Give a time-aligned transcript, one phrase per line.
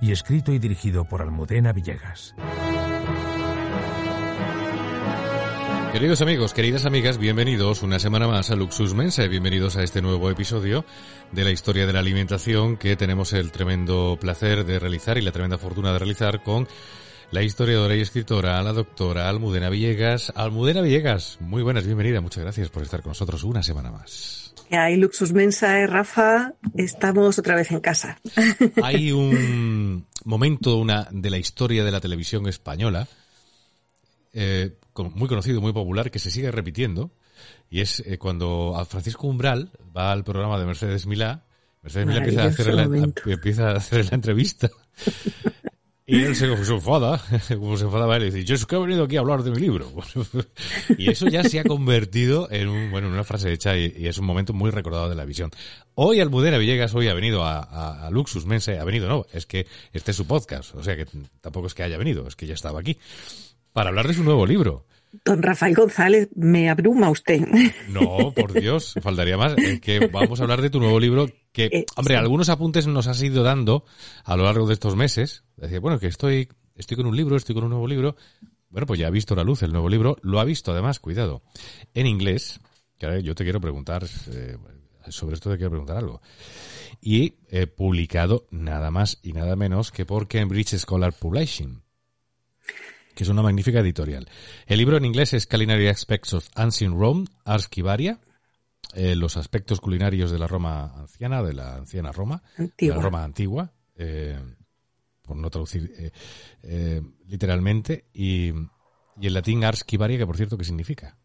[0.00, 2.34] y escrito y dirigido por Almudena Villegas.
[5.94, 10.28] Queridos amigos, queridas amigas, bienvenidos una semana más a Luxus Mensae, bienvenidos a este nuevo
[10.28, 10.84] episodio
[11.30, 15.30] de la historia de la alimentación que tenemos el tremendo placer de realizar y la
[15.30, 16.66] tremenda fortuna de realizar con
[17.30, 20.32] la historiadora y escritora, la doctora Almudena Villegas.
[20.34, 24.43] Almudena Villegas, muy buenas, bienvenida, muchas gracias por estar con nosotros una semana más.
[24.70, 28.18] Hay Luxus Mensae, Rafa, estamos otra vez en casa.
[28.82, 33.06] Hay un momento una, de la historia de la televisión española,
[34.32, 34.76] eh,
[35.14, 37.10] muy conocido, muy popular, que se sigue repitiendo,
[37.70, 41.44] y es eh, cuando a Francisco Umbral va al programa de Mercedes Milá,
[41.82, 42.82] Mercedes Milá empieza a, hacer la,
[43.26, 44.70] empieza a hacer la entrevista
[46.06, 49.04] y él se, enfada, como se enfadaba él, y dice, yo es que he venido
[49.04, 49.90] aquí a hablar de mi libro.
[50.98, 54.18] y eso ya se ha convertido en, un, bueno, en una frase hecha y, es
[54.18, 55.50] un momento muy recordado de la visión.
[55.94, 59.66] Hoy Almudena Villegas hoy ha venido a, a, Luxus Mense, ha venido, no, es que
[59.92, 61.06] este es su podcast, o sea que
[61.40, 62.98] tampoco es que haya venido, es que ya estaba aquí,
[63.72, 64.84] para hablar de su nuevo libro.
[65.24, 67.46] Don Rafael González, me abruma usted.
[67.88, 69.56] No, por Dios, faltaría más.
[69.58, 73.06] Es que vamos a hablar de tu nuevo libro que, eh, hombre, algunos apuntes nos
[73.06, 73.84] has ido dando
[74.24, 75.44] a lo largo de estos meses.
[75.56, 78.16] Decía, bueno, que estoy, estoy con un libro, estoy con un nuevo libro.
[78.70, 80.16] Bueno, pues ya ha visto la luz el nuevo libro.
[80.22, 81.42] Lo ha visto, además, cuidado,
[81.94, 82.60] en inglés.
[82.98, 84.56] Que yo te quiero preguntar, eh,
[85.08, 86.20] sobre esto te quiero preguntar algo.
[87.00, 91.83] Y he publicado nada más y nada menos que por Cambridge Scholar Publishing
[93.14, 94.28] que es una magnífica editorial.
[94.66, 98.20] El libro en inglés es Culinary Aspects of Ancient Rome, Ars Kivaria,
[98.94, 103.24] eh, los aspectos culinarios de la Roma anciana, de la anciana Roma, de la Roma
[103.24, 104.38] antigua, eh,
[105.22, 106.12] por no traducir
[106.62, 108.52] eh, literalmente, y,
[109.20, 111.16] y, el latín Ars Kivaria, que por cierto, ¿qué significa?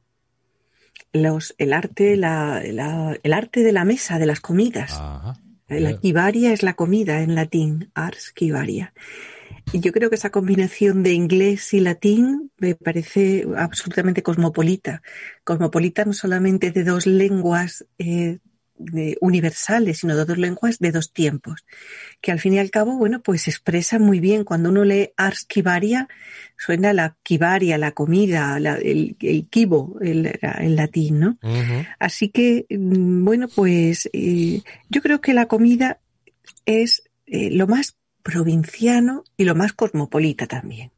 [1.12, 5.00] Los, el arte, la, el arte de la mesa, de las comidas.
[5.68, 8.94] La kivaria es la comida en latín, ars kivaria.
[9.74, 15.04] Yo creo que esa combinación de inglés y latín me parece absolutamente cosmopolita.
[15.44, 18.40] Cosmopolita no solamente de dos lenguas eh,
[19.22, 21.66] universales, sino de dos lenguas de dos tiempos,
[22.20, 24.44] que al fin y al cabo, bueno, pues expresa muy bien.
[24.44, 26.08] Cuando uno lee Ars Kivaria,
[26.58, 30.32] suena la Kivaria, la comida, el, el kibo, el,
[30.76, 31.38] latín, ¿no?
[32.00, 36.00] Así que, mm, bueno, pues eh, yo creo que la comida
[36.66, 40.92] es eh, lo más provinciano y lo más cosmopolita también.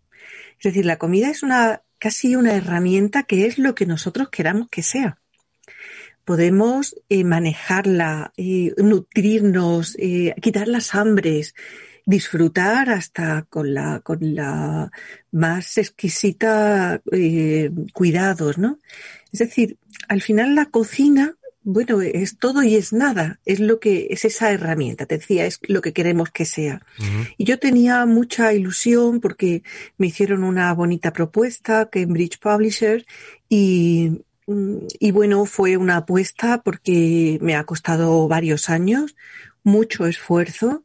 [0.57, 4.69] Es decir, la comida es una casi una herramienta que es lo que nosotros queramos
[4.69, 5.19] que sea.
[6.25, 11.53] Podemos eh, manejarla, eh, nutrirnos, eh, quitar las hambres,
[12.07, 14.91] disfrutar hasta con la, con la
[15.31, 17.01] más exquisita
[17.93, 18.79] cuidados, ¿no?
[19.31, 19.77] Es decir,
[20.07, 24.51] al final la cocina bueno, es todo y es nada, es lo que es esa
[24.51, 26.81] herramienta, te decía, es lo que queremos que sea.
[27.37, 29.61] Y yo tenía mucha ilusión porque
[29.97, 33.05] me hicieron una bonita propuesta, Cambridge Publisher,
[33.47, 39.15] y, y bueno, fue una apuesta porque me ha costado varios años,
[39.63, 40.83] mucho esfuerzo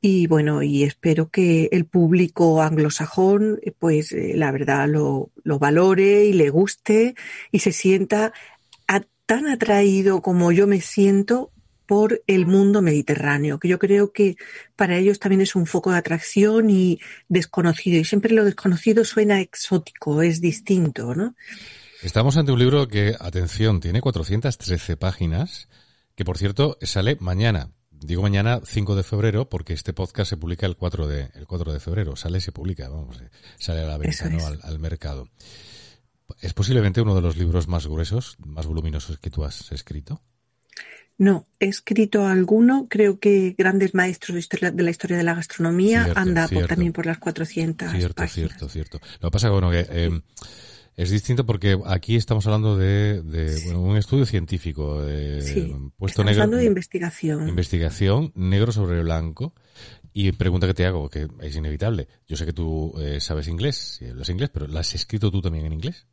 [0.00, 6.26] y bueno, y espero que el público anglosajón, pues eh, la verdad lo, lo valore
[6.26, 7.14] y le guste
[7.50, 8.32] y se sienta
[9.28, 11.52] tan atraído como yo me siento
[11.84, 14.36] por el mundo mediterráneo, que yo creo que
[14.74, 16.98] para ellos también es un foco de atracción y
[17.28, 17.98] desconocido.
[17.98, 21.34] Y siempre lo desconocido suena exótico, es distinto, ¿no?
[22.02, 25.68] Estamos ante un libro que, atención, tiene 413 páginas,
[26.14, 27.70] que por cierto sale mañana.
[27.90, 31.74] Digo mañana 5 de febrero porque este podcast se publica el 4 de, el 4
[31.74, 32.16] de febrero.
[32.16, 33.28] Sale, se publica, vamos, eh,
[33.58, 34.46] sale a la venta, ¿no?
[34.46, 35.28] al mercado.
[36.40, 40.22] ¿Es posiblemente uno de los libros más gruesos, más voluminosos que tú has escrito?
[41.18, 42.86] No, he escrito alguno.
[42.88, 47.90] Creo que grandes maestros de, la historia de la gastronomía anda también por las 400
[47.90, 48.32] Cierto, páginas.
[48.32, 49.00] cierto, cierto.
[49.20, 50.22] Lo que pasa bueno, que em,
[50.94, 53.20] es distinto porque aquí estamos hablando de,
[53.74, 55.04] un estudio científico.
[55.40, 57.48] sí, puesto negro, hablando de investigación.
[57.48, 59.54] Investigación, negro sobre blanco.
[60.12, 62.08] Y pregunta que te hago, que es inevitable.
[62.26, 65.66] Yo sé que tú eh, sabes inglés, hablas inglés, pero ¿la has escrito tú también
[65.66, 66.06] en inglés?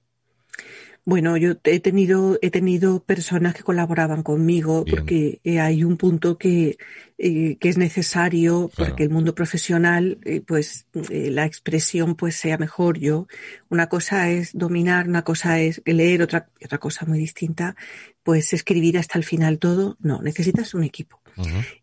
[1.07, 6.39] Bueno, yo he tenido, he tenido personas que colaboraban conmigo porque eh, hay un punto
[6.39, 6.79] que,
[7.19, 12.57] eh, que es necesario para que el mundo profesional, eh, pues la expresión pues sea
[12.57, 12.97] mejor.
[12.97, 13.27] Yo,
[13.69, 17.75] una cosa es dominar, una cosa es leer, otra, otra cosa muy distinta,
[18.23, 19.97] pues escribir hasta el final todo.
[19.99, 21.21] No, necesitas un equipo.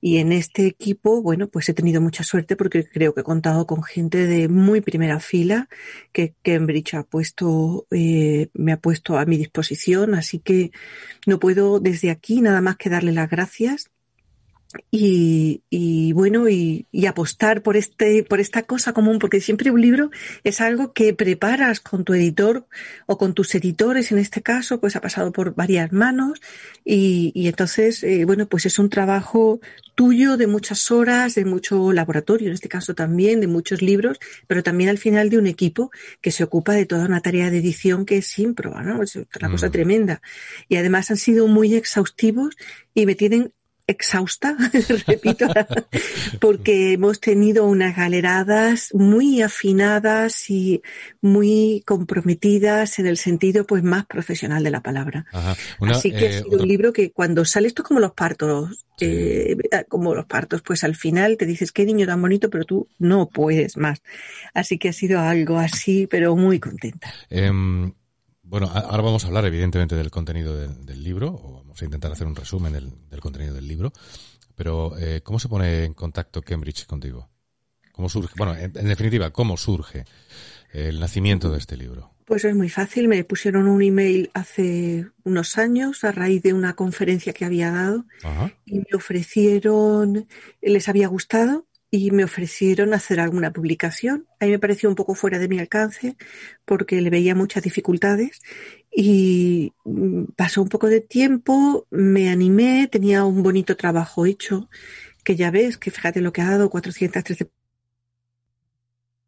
[0.01, 3.67] Y en este equipo, bueno, pues he tenido mucha suerte porque creo que he contado
[3.67, 5.69] con gente de muy primera fila
[6.13, 10.15] que Cambridge ha puesto, eh, me ha puesto a mi disposición.
[10.15, 10.73] Así que
[11.27, 13.92] no puedo desde aquí nada más que darle las gracias
[14.91, 19.81] y, y, bueno, y, y, apostar por este, por esta cosa común, porque siempre un
[19.81, 20.11] libro
[20.45, 22.67] es algo que preparas con tu editor
[23.07, 26.41] o con tus editores, en este caso, pues ha pasado por varias manos
[26.85, 29.61] y, y entonces, eh, bueno, pues es un trabajo
[29.95, 34.63] tuyo de muchas horas, de mucho laboratorio, en este caso también, de muchos libros, pero
[34.63, 35.91] también al final de un equipo
[36.21, 38.55] que se ocupa de toda una tarea de edición que es sin
[38.85, 39.03] ¿no?
[39.03, 39.73] Es una cosa mm.
[39.73, 40.23] tremenda.
[40.69, 42.57] Y además han sido muy exhaustivos
[42.95, 43.53] y me tienen
[43.87, 44.57] exhausta,
[45.07, 45.47] repito,
[46.41, 50.83] porque hemos tenido unas galeradas muy afinadas y
[51.21, 55.27] muy comprometidas en el sentido pues más profesional de la palabra.
[55.81, 59.57] Así que ha eh, sido un libro que cuando sale esto como los partos, eh,
[59.89, 63.29] como los partos, pues al final te dices qué niño tan bonito, pero tú no
[63.29, 64.03] puedes más.
[64.55, 67.13] Así que ha sido algo así, pero muy contenta.
[67.31, 67.93] Em,
[68.53, 72.27] bueno, ahora vamos a hablar evidentemente del contenido del, libro, o vamos a intentar hacer
[72.27, 73.95] un resumen del, contenido del libro,
[74.55, 77.31] pero eh, ¿cómo se pone en contacto Cambridge contigo?
[77.93, 78.35] ¿Cómo surge?
[78.37, 80.05] Bueno, en, definitiva, ¿cómo surge
[80.71, 82.11] el nacimiento de este libro?
[82.27, 86.75] Pues es muy fácil, me pusieron un email hace unos años a raíz de una
[86.75, 88.05] conferencia que había dado
[88.67, 90.29] y me ofrecieron,
[90.61, 94.27] les había gustado y me ofrecieron hacer alguna publicación.
[94.41, 96.17] A me pareció un poco fuera de mi alcance
[96.65, 98.41] porque le veía muchas dificultades
[98.91, 104.71] y mm, pasó un poco de tiempo, me animé, tenía un bonito trabajo hecho
[105.23, 107.51] que ya ves, que fíjate lo que ha dado, 413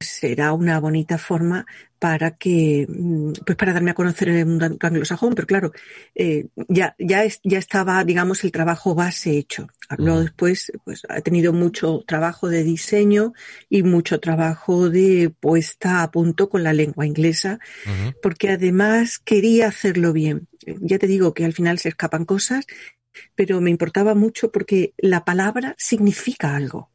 [0.01, 1.67] será una bonita forma
[1.99, 5.73] para que, mm, pues para darme a conocer en el mundo anglosajón, pero claro,
[6.15, 9.69] eh, ya, ya, ya estaba, digamos, el trabajo base hecho.
[9.97, 13.33] Luego después, pues ha tenido mucho trabajo de diseño
[13.71, 17.59] y mucho trabajo de puesta a punto con la lengua inglesa,
[18.23, 20.49] porque además quería hacerlo bien.
[20.67, 22.67] Ya te digo que al final se escapan cosas,
[23.35, 26.91] pero me importaba mucho porque la palabra significa algo.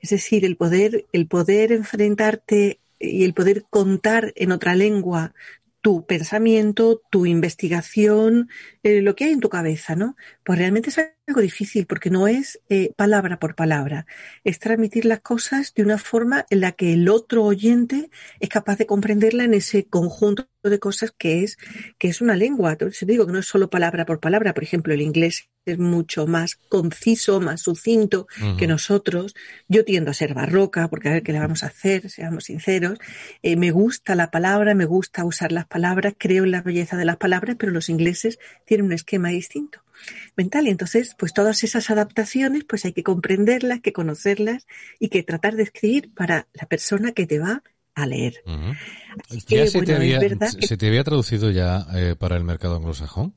[0.00, 5.34] Es decir, el poder, el poder enfrentarte y el poder contar en otra lengua
[5.80, 8.48] tu pensamiento, tu investigación,
[8.84, 10.14] eh, lo que hay en tu cabeza, ¿no?
[10.44, 14.06] Pues realmente es algo difícil porque no es eh, palabra por palabra,
[14.44, 18.10] es transmitir las cosas de una forma en la que el otro oyente
[18.40, 21.56] es capaz de comprenderla en ese conjunto de cosas que es,
[21.98, 22.72] que es una lengua.
[22.72, 26.26] Entonces digo que no es solo palabra por palabra, por ejemplo, el inglés es mucho
[26.26, 28.26] más conciso, más sucinto
[28.58, 29.34] que nosotros.
[29.66, 32.98] Yo tiendo a ser barroca, porque a ver qué le vamos a hacer, seamos sinceros.
[33.42, 37.06] Eh, me gusta la palabra, me gusta usar las palabras, creo en la belleza de
[37.06, 39.84] las palabras, pero los ingleses tienen un esquema distinto
[40.36, 40.66] mental.
[40.66, 44.66] Y entonces, pues todas esas adaptaciones, pues hay que comprenderlas, que conocerlas
[44.98, 47.62] y que tratar de escribir para la persona que te va
[47.94, 48.42] a leer.
[49.28, 49.82] se,
[50.76, 53.34] te había, traducido ya eh, para el mercado anglosajón?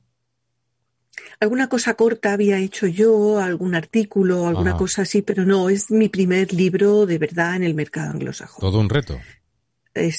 [1.40, 6.08] Alguna cosa corta había hecho yo, algún artículo, alguna cosa así, pero no, es mi
[6.08, 8.60] primer libro de verdad en el mercado anglosajón.
[8.60, 9.20] Todo un reto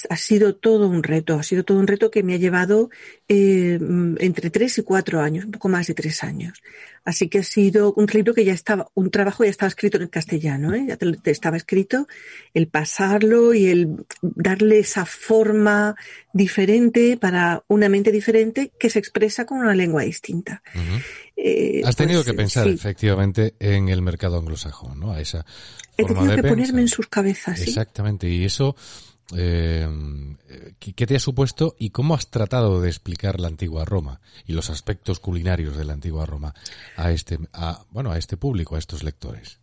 [0.09, 2.89] ha sido todo un reto, ha sido todo un reto que me ha llevado
[3.27, 3.79] eh,
[4.19, 6.61] entre tres y cuatro años, un poco más de tres años.
[7.05, 10.07] Así que ha sido un libro que ya estaba, un trabajo ya estaba escrito en
[10.07, 10.85] castellano, ¿eh?
[10.87, 12.07] ya te, estaba escrito,
[12.53, 15.95] el pasarlo y el darle esa forma
[16.33, 20.61] diferente para una mente diferente que se expresa con una lengua distinta.
[21.35, 25.13] Eh, Has tenido pues, que pensar efectivamente en el mercado anglosajón, ¿no?
[25.13, 25.45] A esa
[25.99, 27.59] He tenido que ponerme en sus cabezas.
[27.59, 28.75] Exactamente, y eso
[29.35, 29.87] eh,
[30.79, 34.69] ¿Qué te ha supuesto y cómo has tratado de explicar la antigua Roma y los
[34.69, 36.53] aspectos culinarios de la antigua Roma
[36.95, 39.59] a este, a, bueno, a este público, a estos lectores?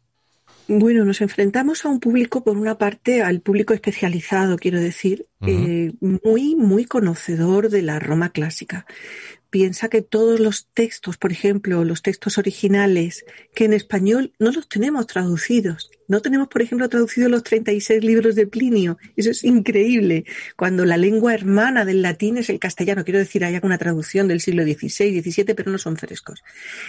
[0.68, 5.92] Bueno, nos enfrentamos a un público, por una parte, al público especializado, quiero decir, eh,
[6.00, 8.84] muy, muy conocedor de la Roma clásica
[9.50, 13.24] piensa que todos los textos, por ejemplo, los textos originales,
[13.54, 15.90] que en español no los tenemos traducidos.
[16.08, 18.96] No tenemos, por ejemplo, traducidos los 36 libros de Plinio.
[19.16, 20.24] Eso es increíble.
[20.56, 23.04] Cuando la lengua hermana del latín es el castellano.
[23.04, 26.44] Quiero decir, hay alguna traducción del siglo XVI, XVII, pero no son frescos.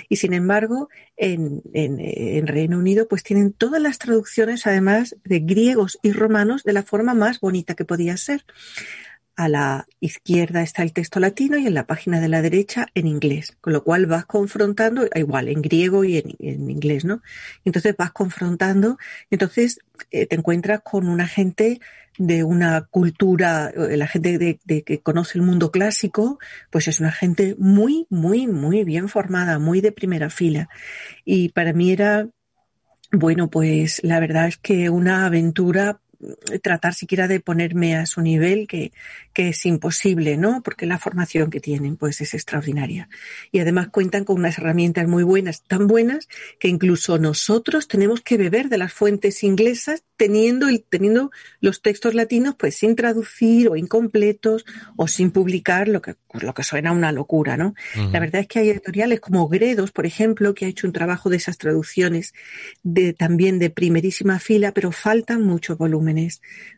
[0.08, 5.98] Y sin embargo, en, en Reino Unido, pues tienen todas las traducciones, además de griegos
[6.04, 8.46] y romanos, de la forma más bonita que podía ser.
[9.38, 13.06] A la izquierda está el texto latino y en la página de la derecha en
[13.06, 17.22] inglés, con lo cual vas confrontando, igual en griego y en, inglés, ¿no?
[17.64, 18.98] Entonces vas confrontando,
[19.30, 19.80] entonces
[20.10, 21.80] eh, te encuentras con una gente
[22.18, 26.40] de una cultura, eh, la gente de, de, que conoce el mundo clásico,
[26.72, 30.68] pues es una gente muy, muy, muy bien formada, muy de primera fila.
[31.26, 32.28] Y para mí era,
[33.12, 36.02] bueno, pues la verdad es que una aventura
[36.62, 38.92] tratar siquiera de ponerme a su nivel, que,
[39.34, 40.62] que, es imposible, ¿no?
[40.64, 43.10] Porque la formación que tienen, pues es extraordinaria.
[43.52, 46.28] Y además cuentan con unas herramientas muy buenas, tan buenas,
[46.60, 51.32] que incluso nosotros tenemos que beber de las fuentes inglesas teniendo, el, teniendo
[51.62, 56.64] los textos latinos, pues sin traducir o incompletos o sin publicar, lo que, lo que
[56.64, 57.76] suena una locura, ¿no?
[58.12, 61.30] La verdad es que hay editoriales como Gredos, por ejemplo, que ha hecho un trabajo
[61.30, 62.34] de esas traducciones
[62.84, 65.78] de, también de primerísima fila, pero faltan muchos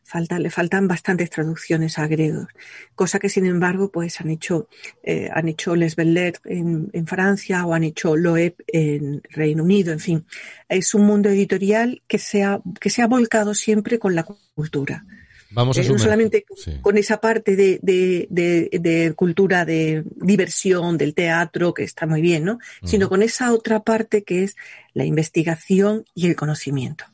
[0.03, 2.47] falta, le faltan bastantes traducciones a Gredos,
[2.95, 4.67] cosa que sin embargo pues han hecho,
[5.03, 9.93] eh, han hecho Les Belles en, en, Francia o han hecho Loeb en Reino Unido,
[9.93, 10.25] en fin.
[10.67, 15.05] Es un mundo editorial que se ha, que se ha volcado siempre con la cultura.
[15.51, 16.45] Vamos a eh, no solamente
[16.81, 22.43] con esa parte de, de, de, cultura de diversión, del teatro, que está muy bien,
[22.43, 22.59] ¿no?
[22.83, 24.55] Sino con esa otra parte que es
[24.93, 27.05] la investigación y el conocimiento.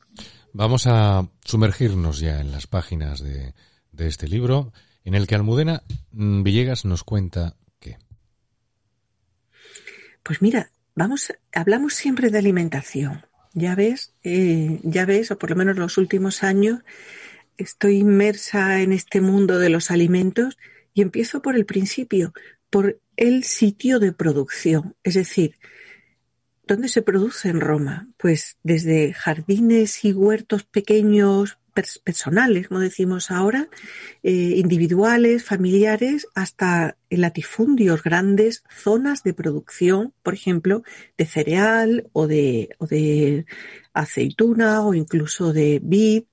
[0.58, 3.54] Vamos a sumergirnos ya en las páginas de,
[3.98, 4.72] este libro,
[5.04, 7.98] en el que Almudena mm, Villegas nos cuenta qué.
[10.24, 13.26] Pues mira, vamos, hablamos siempre de alimentación.
[13.54, 16.80] Ya ves, eh, ya ves, o por lo menos los últimos años,
[17.58, 20.58] estoy inmersa en este mundo de los alimentos
[20.94, 22.32] y empiezo por el principio,
[22.70, 24.96] por el sitio de producción.
[25.04, 25.58] Es decir,
[26.68, 28.08] ¿Dónde se produce en Roma?
[28.18, 31.60] Pues desde jardines y huertos pequeños
[32.04, 33.70] personales, como decimos ahora,
[34.24, 40.84] eh, individuales, familiares, hasta latifundios, grandes zonas de producción, por ejemplo,
[41.18, 43.46] de cereal o de, o de
[43.94, 46.24] aceituna o incluso de vid.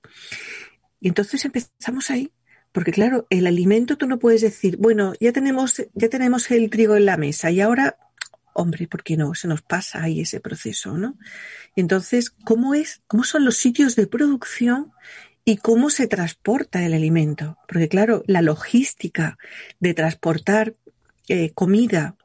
[0.99, 2.31] Y entonces empezamos ahí,
[2.71, 6.95] porque claro, el alimento tú no puedes decir, bueno, ya tenemos, ya tenemos el trigo
[6.95, 7.97] en la mesa y ahora
[8.53, 9.33] hombre, ¿por qué no?
[9.35, 11.17] Se nos pasa ahí ese proceso, ¿no?
[11.75, 14.91] Entonces, ¿cómo es, cómo son los sitios de producción
[15.45, 17.57] y cómo se transporta el alimento?
[17.67, 19.37] Porque claro, la logística
[19.79, 20.75] de transportar
[21.27, 22.15] eh, comida,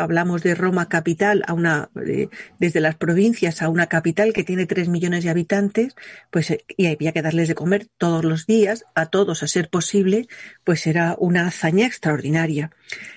[0.00, 1.90] hablamos de Roma capital a una,
[2.58, 5.94] desde las provincias a una capital que tiene tres millones de habitantes,
[6.30, 9.68] pues eh, y había que darles de comer todos los días, a todos a ser
[9.68, 10.26] posible,
[10.64, 12.70] pues era una hazaña extraordinaria.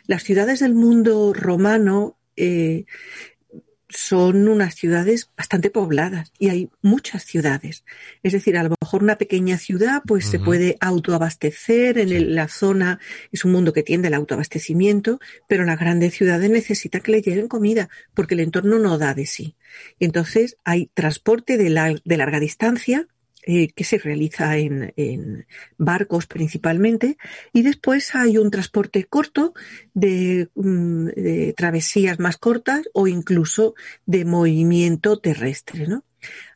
[0.06, 2.86] Las ciudades del mundo romano eh,
[3.96, 7.86] son unas ciudades bastante pobladas y hay muchas ciudades.
[8.24, 13.00] Es decir, a lo mejor una pequeña ciudad pues se puede autoabastecer en la zona,
[13.32, 17.48] es un mundo que tiende al autoabastecimiento, pero las grandes ciudades necesitan que le lleguen
[17.48, 19.56] comida porque el entorno no da de sí.
[20.00, 23.08] entonces hay transporte de larga distancia
[23.46, 25.48] eh, que se realiza en, en,
[25.78, 27.18] barcos principalmente,
[27.52, 29.54] y después hay un transporte corto
[29.94, 36.04] de, mm, de, travesías más cortas o incluso de movimiento terrestre, ¿no?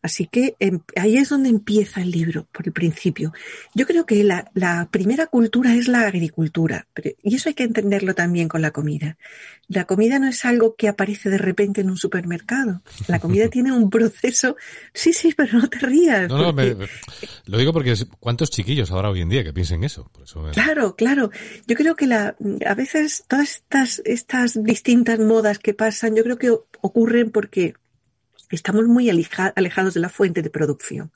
[0.01, 3.33] Así que em, ahí es donde empieza el libro, por el principio.
[3.73, 6.87] Yo creo que la, la primera cultura es la agricultura,
[7.23, 9.17] y eso hay que entenderlo también con la comida.
[9.67, 12.81] La comida no es algo que aparece de repente en un supermercado.
[13.07, 14.55] La comida tiene un proceso.
[14.93, 16.29] Sí, sí, pero no te rías.
[16.29, 16.87] No, no,
[17.45, 20.09] lo digo porque ¿cuántos chiquillos ahora hoy en día que piensen eso?
[20.53, 21.31] Claro, claro.
[21.65, 26.37] Yo creo que la, a veces todas estas, estas distintas modas que pasan, yo creo
[26.37, 27.73] que ocurren porque
[28.55, 31.11] estamos muy alejados de la fuente de producción.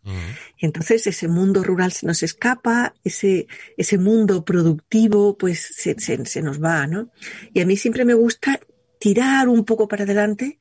[0.57, 3.47] Y entonces ese mundo rural se nos escapa, ese,
[3.77, 7.11] ese mundo productivo pues se, se, nos va, ¿no?
[7.53, 8.59] Y a mí siempre me gusta
[9.00, 10.59] tirar un poco para adelante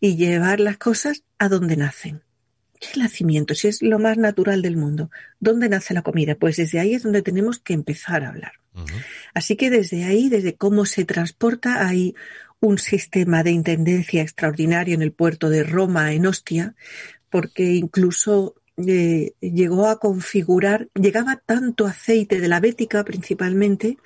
[0.00, 2.22] y llevar las cosas a donde nacen.
[2.78, 3.54] ¿Qué es el nacimiento?
[3.54, 5.10] Si es lo más natural del mundo.
[5.38, 6.34] ¿Dónde nace la comida?
[6.34, 8.52] Pues desde ahí es donde tenemos que empezar a hablar.
[9.34, 12.14] Así que desde ahí, desde cómo se transporta, hay
[12.60, 16.74] un sistema de intendencia extraordinario en el puerto de Roma, en Ostia,
[17.30, 23.98] porque incluso eh, llegó a configurar, llegaba tanto aceite de la Bética principalmente,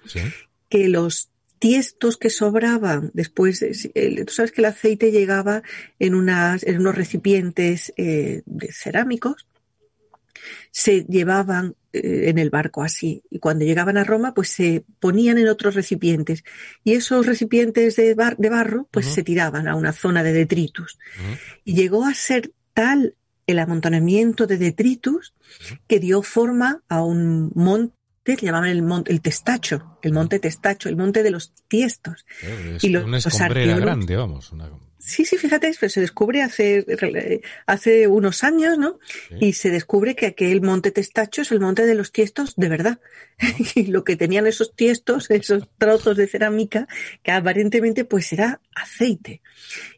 [0.69, 5.63] que los tiestos que sobraban después, tú sabes que el aceite llegaba
[5.99, 9.47] en, unas, en unos recipientes eh, de cerámicos,
[10.71, 13.23] se llevaban eh, en el barco así.
[13.31, 16.45] Y cuando llegaban a Roma, pues se ponían en otros recipientes.
[16.83, 20.99] Y esos recipientes de, de barro, pues se tiraban a una zona de detritus.
[21.65, 23.15] Y llegó a ser tal
[23.47, 25.35] el amontonamiento de detritus
[25.87, 30.89] que dio forma a un monte que llamaban el monte, el Testacho, el monte Testacho,
[30.89, 32.25] el monte de los tiestos.
[32.81, 34.53] y los, una escombrera grande, vamos.
[35.07, 36.87] Sí, sí, fíjate, pues se descubre hace,
[37.67, 38.99] hace unos años, ¿no?
[39.39, 43.01] Y se descubre que aquel monte Testacho es el monte de los tiestos de verdad.
[43.75, 46.89] y lo que tenían esos tiestos, esos trozos de cerámica,
[47.23, 49.43] que aparentemente pues era aceite.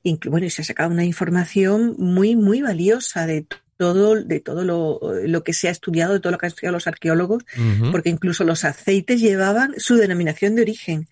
[0.02, 3.46] Y bueno, y se ha sacado una información muy, muy valiosa de
[3.76, 6.72] todo, de todo lo, lo, que se ha estudiado, de todo lo que han estudiado
[6.72, 7.44] los arqueólogos,
[7.92, 11.08] porque incluso los aceites llevaban su denominación de origen.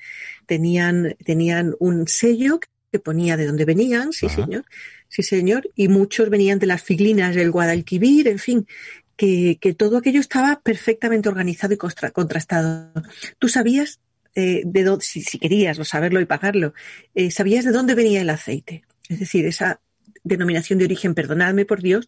[0.47, 2.59] Tenían, tenían un sello
[2.95, 4.65] que ponía de dónde venían, sí señor,
[5.09, 8.69] sí señor, y muchos venían de las figlinas del Guadalquivir, en fin,
[9.17, 12.93] que, que todo aquello estaba perfectamente organizado y contrastado.
[13.41, 13.99] Tú sabías
[14.37, 16.73] eh, de dónde, si, querías saberlo y pagarlo,
[17.17, 18.85] eh, sabías de dónde venía el aceite.
[19.09, 19.81] Es decir, esa
[20.23, 22.07] denominación de origen, perdonadme por Dios,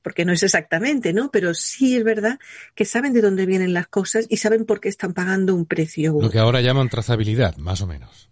[0.00, 1.32] porque no es exactamente, ¿no?
[1.32, 2.38] Pero sí es verdad
[2.76, 6.16] que saben de dónde vienen las cosas y saben por qué están pagando un precio.
[6.20, 8.30] Lo que ahora llaman trazabilidad, más o menos.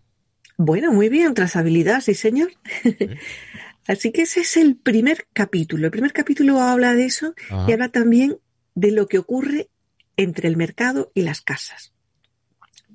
[0.60, 2.50] Bueno, muy bien, trazabilidad, sí, señor.
[3.86, 5.86] Así que ese es el primer capítulo.
[5.86, 7.34] El primer capítulo habla de eso
[7.66, 8.38] y habla también
[8.74, 9.70] de lo que ocurre
[10.16, 11.94] entre el mercado y las casas.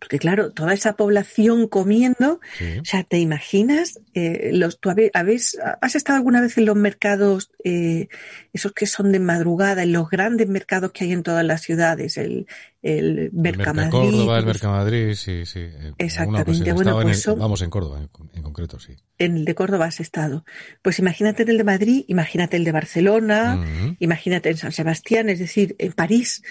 [0.04, 2.42] Porque claro, toda esa población comiendo,
[2.82, 4.02] o sea, ¿te imaginas?
[4.14, 8.10] Eh, los, ¿Tú habéis, has estado alguna vez en los mercados, eh,
[8.52, 12.18] esos que son de madrugada, en los grandes mercados que hay en todas las ciudades?
[12.18, 12.48] El,
[12.82, 13.92] el Mercamadrid.
[13.92, 15.70] Córdoba, el Mercamadrid, sí, sí.
[15.98, 16.74] Exactamente.
[16.74, 18.02] Bueno, pues vamos, en Córdoba,
[18.34, 18.98] en, concreto, sí.
[19.18, 20.44] En el de Córdoba has estado.
[20.82, 23.64] Pues imagínate el de Madrid, imagínate el de Barcelona,
[24.00, 26.44] imagínate en San Sebastián, es decir, en París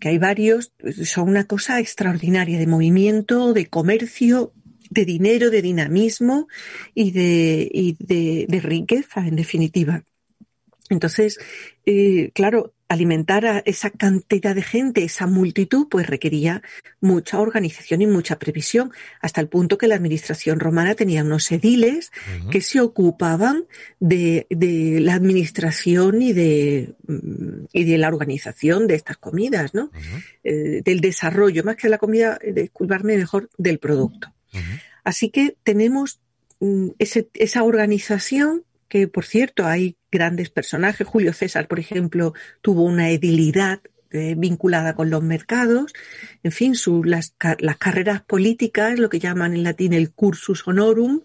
[0.00, 0.72] que hay varios,
[1.04, 4.52] son una cosa extraordinaria de movimiento, de comercio,
[4.90, 6.48] de dinero, de dinamismo
[6.94, 10.04] y de, y de, riqueza, en definitiva.
[10.90, 11.38] Entonces,
[11.84, 16.62] eh, claro, alimentar a esa cantidad de gente, esa multitud, pues requería
[17.00, 22.12] mucha organización y mucha previsión, hasta el punto que la administración romana tenía unos ediles
[22.50, 23.64] que se ocupaban
[23.98, 26.94] de, de, la administración y de,
[27.72, 29.90] y de la organización de estas comidas, ¿no?
[30.44, 34.32] Eh, del desarrollo, más que de la comida, eh, disculparme mejor, del producto.
[35.04, 36.20] Así que tenemos
[36.60, 41.06] mm, ese, esa organización que por cierto hay grandes personajes.
[41.06, 43.80] Julio César, por ejemplo, tuvo una edilidad
[44.12, 45.92] eh, vinculada con los mercados.
[46.42, 51.22] En fin, las, las, carreras políticas, lo que llaman en latín el cursus honorum,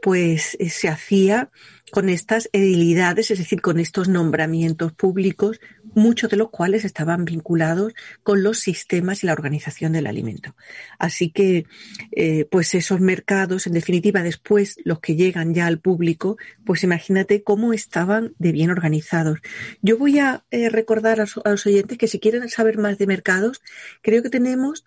[0.00, 1.50] pues eh, se hacía
[1.90, 5.60] con estas edilidades, es decir, con estos nombramientos públicos,
[5.94, 10.54] muchos de los cuales estaban vinculados con los sistemas y la organización del alimento.
[10.98, 11.66] Así que,
[12.12, 17.42] eh, pues esos mercados, en definitiva, después los que llegan ya al público, pues imagínate
[17.42, 19.40] cómo estaban de bien organizados.
[19.82, 23.06] Yo voy a eh, recordar a, a los oyentes que si quieren saber más de
[23.06, 23.60] mercados,
[24.02, 24.84] creo que tenemos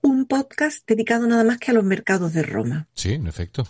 [0.00, 2.88] un podcast dedicado nada más que a los mercados de Roma.
[2.94, 3.66] Sí, en efecto.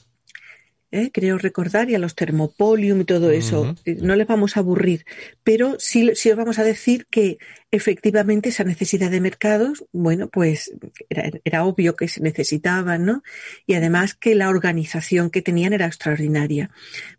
[0.95, 1.11] ¿Eh?
[1.13, 3.75] creo recordar, y a los termopolium y todo eso.
[3.85, 5.05] Eh, no les vamos a aburrir,
[5.43, 7.39] pero sí, sí os vamos a decir que
[7.73, 10.73] efectivamente esa necesidad de mercados, bueno, pues
[11.11, 13.25] era, era, obvio que se necesitaban, ¿no?
[13.67, 16.71] Y además que la organización que tenían era extraordinaria.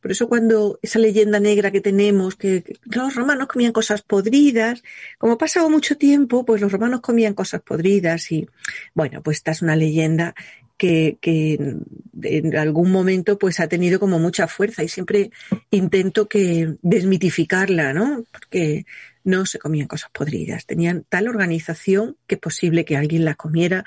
[0.02, 4.82] Por eso cuando esa leyenda negra que tenemos, que, los romanos comían cosas podridas,
[5.18, 8.48] como ha pasado mucho tiempo, pues los romanos comían cosas podridas y,
[8.94, 10.34] bueno, pues esta es una leyenda
[10.78, 11.78] que, que,
[12.22, 15.32] en algún momento pues ha tenido como mucha fuerza y siempre
[15.72, 18.24] intento que desmitificarla, ¿no?
[18.32, 18.86] Porque
[19.24, 23.86] no se comían cosas podridas, tenían tal organización que es posible que alguien las comiera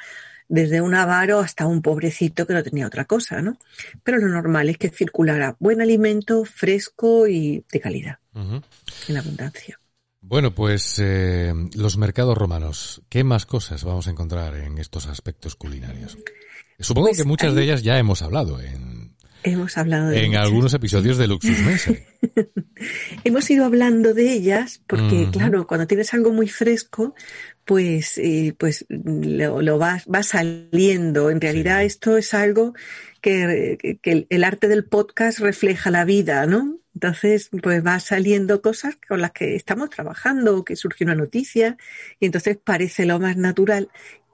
[0.49, 3.59] desde un avaro hasta un pobrecito que no tenía otra cosa, ¿no?
[4.03, 9.79] Pero lo normal es que circulara buen alimento, fresco y de calidad, en abundancia.
[10.21, 15.55] Bueno, pues eh, los mercados romanos, ¿qué más cosas vamos a encontrar en estos aspectos
[15.55, 16.19] culinarios?
[16.81, 19.08] Supongo pues que muchas de ellas ya hemos hablado en,
[19.43, 22.07] hemos hablado en algunos episodios de Luxus Mese.
[23.25, 27.15] hemos ido hablando de ellas porque, claro, cuando tienes algo muy fresco,
[27.65, 31.31] pues, eh, pues lo, lo va, va, saliendo.
[31.31, 32.75] En realidad esto es algo
[33.21, 36.79] que, que, el arte del podcast refleja la vida, ¿no?
[36.95, 41.77] Entonces, pues va saliendo cosas con las que estamos trabajando, que surge una noticia,
[42.19, 43.89] y entonces parece lo más natural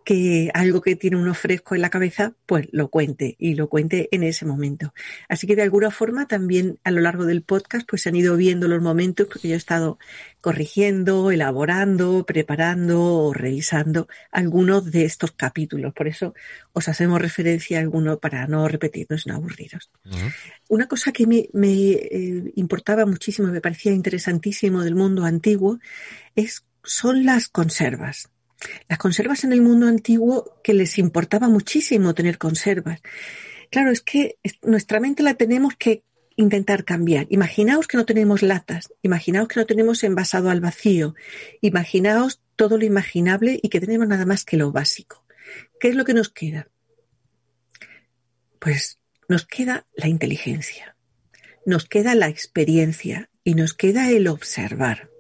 [0.05, 4.09] que algo que tiene uno fresco en la cabeza, pues lo cuente y lo cuente
[4.13, 4.93] en ese momento.
[5.29, 8.37] Así que de alguna forma también a lo largo del podcast pues se han ido
[8.37, 9.99] viendo los momentos porque yo he estado
[10.43, 15.95] corrigiendo, elaborando, preparando o revisando algunos de estos capítulos.
[15.95, 16.35] Por eso
[16.75, 19.91] os hacemos referencia a alguno para no repetirnos, no aburriros.
[20.69, 25.79] Una cosa que me, eh, importaba muchísimo, me parecía interesantísimo del mundo antiguo,
[26.35, 28.29] es, son las conservas
[28.89, 33.01] las conservas en el mundo antiguo que les importaba muchísimo tener conservas.
[33.71, 36.05] Claro, es que nuestra mente la tenemos que
[36.37, 37.27] intentar cambiar.
[37.31, 41.15] Imaginaos que no tenemos latas, imaginaos que no tenemos envasado al vacío,
[41.61, 45.25] imaginaos todo lo imaginable y que tenemos nada más que lo básico.
[45.79, 46.69] ¿Qué es lo que nos queda?
[48.59, 48.99] Pues
[49.29, 50.97] nos queda la inteligencia,
[51.67, 55.11] nos queda la experiencia y nos queda el observar.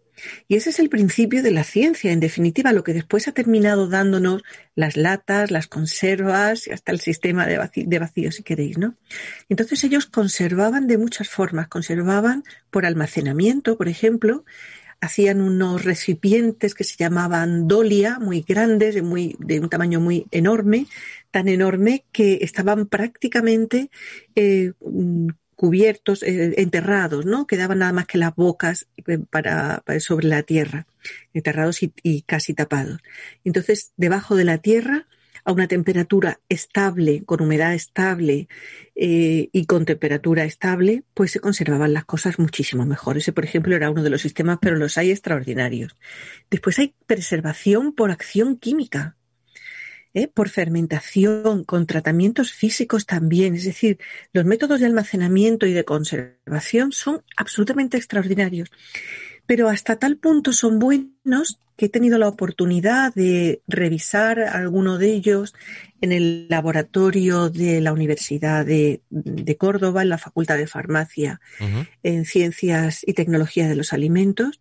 [0.48, 3.88] Y ese es el principio de la ciencia, en definitiva, lo que después ha terminado
[3.88, 4.42] dándonos
[4.74, 8.96] las latas, las conservas y hasta el sistema de vacío, si queréis, ¿no?
[9.48, 14.44] Entonces ellos conservaban de muchas formas, conservaban por almacenamiento, por ejemplo,
[15.00, 20.26] hacían unos recipientes que se llamaban dolia, muy grandes, de, muy, de un tamaño muy
[20.30, 20.86] enorme,
[21.30, 23.90] tan enorme que estaban prácticamente
[24.34, 24.72] eh,
[25.54, 27.46] cubiertos, eh, enterrados, ¿no?
[27.46, 30.86] Quedaban nada más que las bocas eh, para, sobre la tierra,
[31.32, 33.00] enterrados y, casi tapados.
[33.44, 35.06] Entonces, debajo de la tierra,
[35.46, 38.48] a una temperatura estable, con humedad estable
[38.94, 43.18] eh, y con temperatura estable, pues se conservaban las cosas muchísimo mejor.
[43.18, 45.96] Ese, por ejemplo, era uno de los sistemas, pero los hay extraordinarios.
[46.50, 49.16] Después hay preservación por acción química.
[50.14, 50.28] ¿Eh?
[50.28, 53.54] por fermentación, con tratamientos físicos también.
[53.54, 53.98] Es decir,
[54.32, 58.70] los métodos de almacenamiento y de conservación son absolutamente extraordinarios.
[59.46, 65.12] Pero hasta tal punto son buenos que he tenido la oportunidad de revisar alguno de
[65.12, 65.54] ellos
[66.00, 69.00] en el laboratorio de la Universidad de,
[69.58, 71.40] Córdoba, en la Facultad de Farmacia,
[72.04, 74.60] en Ciencias y Tecnología de los Alimentos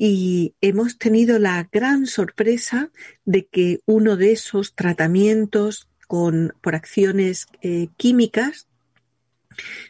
[0.00, 2.92] y hemos tenido la gran sorpresa
[3.24, 8.68] de que uno de esos tratamientos con, por acciones eh, químicas,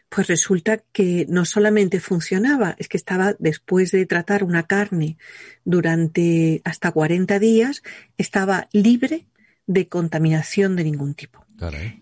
[0.08, 5.18] pues resulta que no solamente funcionaba, es que estaba después de tratar una carne
[5.66, 7.82] durante hasta 40 días,
[8.16, 9.26] estaba libre
[9.66, 11.44] de contaminación de ningún tipo.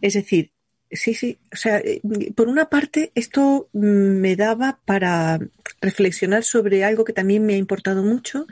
[0.01, 0.53] Es decir,
[0.91, 1.39] Sí, sí.
[1.53, 2.01] O sea, eh,
[2.35, 5.41] por una parte, esto me daba para
[5.81, 8.47] reflexionar sobre algo que también me ha importado mucho,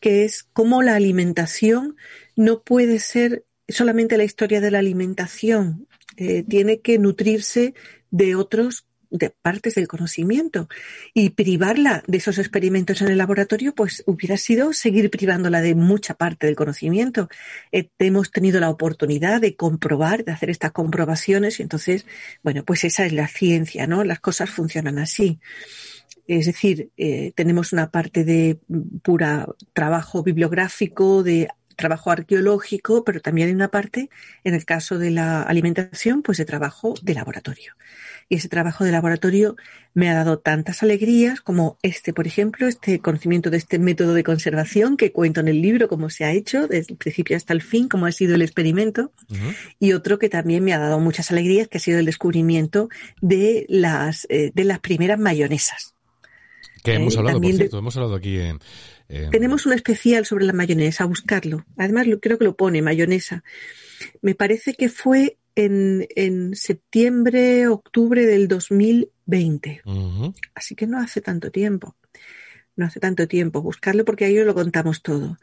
[0.00, 1.96] que es cómo la alimentación
[2.36, 5.88] no puede ser solamente la historia de la alimentación.
[6.16, 7.74] Eh, tiene que nutrirse
[8.10, 10.68] de otros de partes del conocimiento
[11.14, 16.14] y privarla de esos experimentos en el laboratorio, pues hubiera sido seguir privándola de mucha
[16.14, 17.28] parte del conocimiento.
[17.70, 22.06] Eh, hemos tenido la oportunidad de comprobar, de hacer estas comprobaciones y entonces,
[22.42, 24.02] bueno, pues esa es la ciencia, ¿no?
[24.02, 25.38] Las cosas funcionan así.
[26.26, 28.58] Es decir, eh, tenemos una parte de
[29.02, 34.08] pura trabajo bibliográfico, de trabajo arqueológico, pero también hay una parte,
[34.44, 37.74] en el caso de la alimentación, pues de trabajo de laboratorio.
[38.32, 39.56] Y ese trabajo de laboratorio
[39.92, 44.24] me ha dado tantas alegrías como este, por ejemplo, este conocimiento de este método de
[44.24, 47.60] conservación que cuento en el libro, cómo se ha hecho desde el principio hasta el
[47.60, 49.12] fin, cómo ha sido el experimento.
[49.78, 52.88] Y otro que también me ha dado muchas alegrías, que ha sido el descubrimiento
[53.20, 55.94] de las, eh, de las primeras mayonesas.
[56.82, 58.60] Que hemos eh, hablado, por cierto, hemos hablado aquí en,
[59.30, 61.66] Tenemos un especial sobre la mayonesa, a buscarlo.
[61.76, 63.44] Además, creo que lo pone, mayonesa.
[64.22, 69.82] Me parece que fue en, en septiembre, octubre del 2020.
[70.54, 71.96] Así que no hace tanto tiempo.
[72.76, 73.62] No hace tanto tiempo.
[73.62, 75.38] Buscarlo porque ahí lo contamos todo.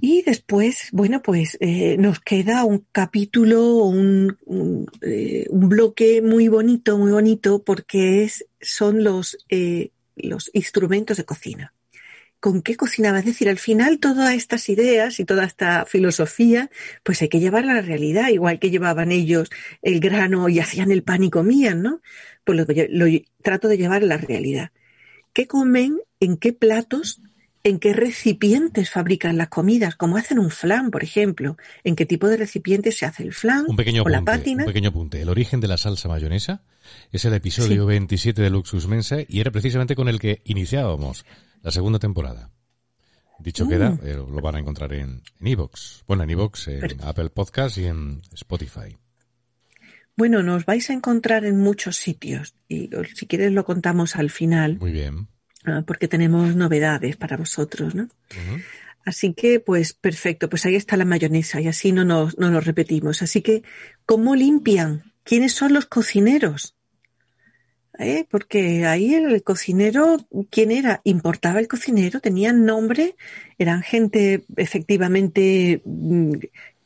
[0.00, 6.48] Y después, bueno, pues eh, nos queda un capítulo, un, un, eh, un, bloque muy
[6.48, 11.72] bonito, muy bonito, porque es, son los, eh, los instrumentos de cocina
[12.46, 13.18] con qué cocinaba.
[13.18, 16.70] Es decir, al final todas estas ideas y toda esta filosofía,
[17.02, 19.50] pues hay que llevarla a la realidad, igual que llevaban ellos
[19.82, 22.02] el grano y hacían el pan y comían, ¿no?
[22.44, 23.06] Pues lo,
[23.42, 24.70] trato de llevar a la realidad.
[25.32, 25.98] ¿Qué comen?
[26.20, 27.20] ¿En qué platos?
[27.64, 29.96] ¿En qué recipientes fabrican las comidas?
[29.96, 31.56] ¿Cómo hacen un flan, por ejemplo?
[31.82, 34.62] ¿En qué tipo de recipientes se hace el flan un pequeño o la pátina?
[34.62, 35.20] Un pequeño apunte.
[35.20, 36.62] El origen de la salsa mayonesa
[37.10, 41.24] es el episodio 27 de Luxus Mensa y era precisamente con el que iniciábamos
[41.62, 42.50] la segunda temporada.
[43.38, 44.00] Dicho queda, mm.
[44.02, 46.04] eh, lo van a encontrar en Evox.
[46.06, 48.96] bueno, en Evox, en Apple Podcast y en Spotify.
[50.16, 54.78] Bueno, nos vais a encontrar en muchos sitios y si quieres lo contamos al final.
[54.78, 55.28] Muy bien.
[55.66, 58.08] Ah, porque tenemos novedades para vosotros, ¿no?
[59.04, 62.64] Así que, pues perfecto, pues ahí está la mayonesa y así no nos, no nos
[62.64, 63.20] repetimos.
[63.20, 63.62] Así que,
[64.06, 65.12] ¿cómo limpian?
[65.22, 66.75] ¿Quiénes son los cocineros?
[67.98, 68.26] ¿Eh?
[68.30, 70.18] porque ahí el cocinero,
[70.50, 71.00] ¿quién era?
[71.04, 73.16] Importaba el cocinero, tenían nombre,
[73.58, 76.32] eran gente efectivamente mm,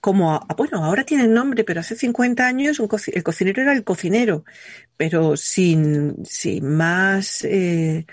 [0.00, 4.44] como, bueno, ahora tienen nombre, pero hace 50 años el cocinero era el cocinero,
[4.96, 8.06] pero sin, sin más, eh,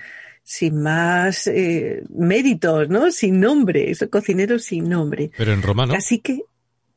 [0.44, 3.10] sin más eh, méritos, ¿no?
[3.12, 5.32] Sin nombre, esos cocineros sin nombre.
[5.38, 5.94] Pero en Roma no.
[5.94, 6.42] Así que,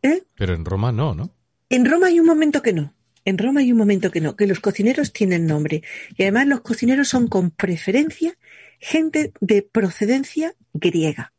[0.02, 0.24] ¿eh?
[0.36, 1.30] Pero en Roma no, ¿no?
[1.68, 2.92] En Roma hay un momento que no.
[3.24, 5.82] En Roma hay un momento que no, que los cocineros tienen nombre.
[6.16, 8.36] Y además los cocineros son con preferencia
[8.78, 11.32] gente de procedencia griega.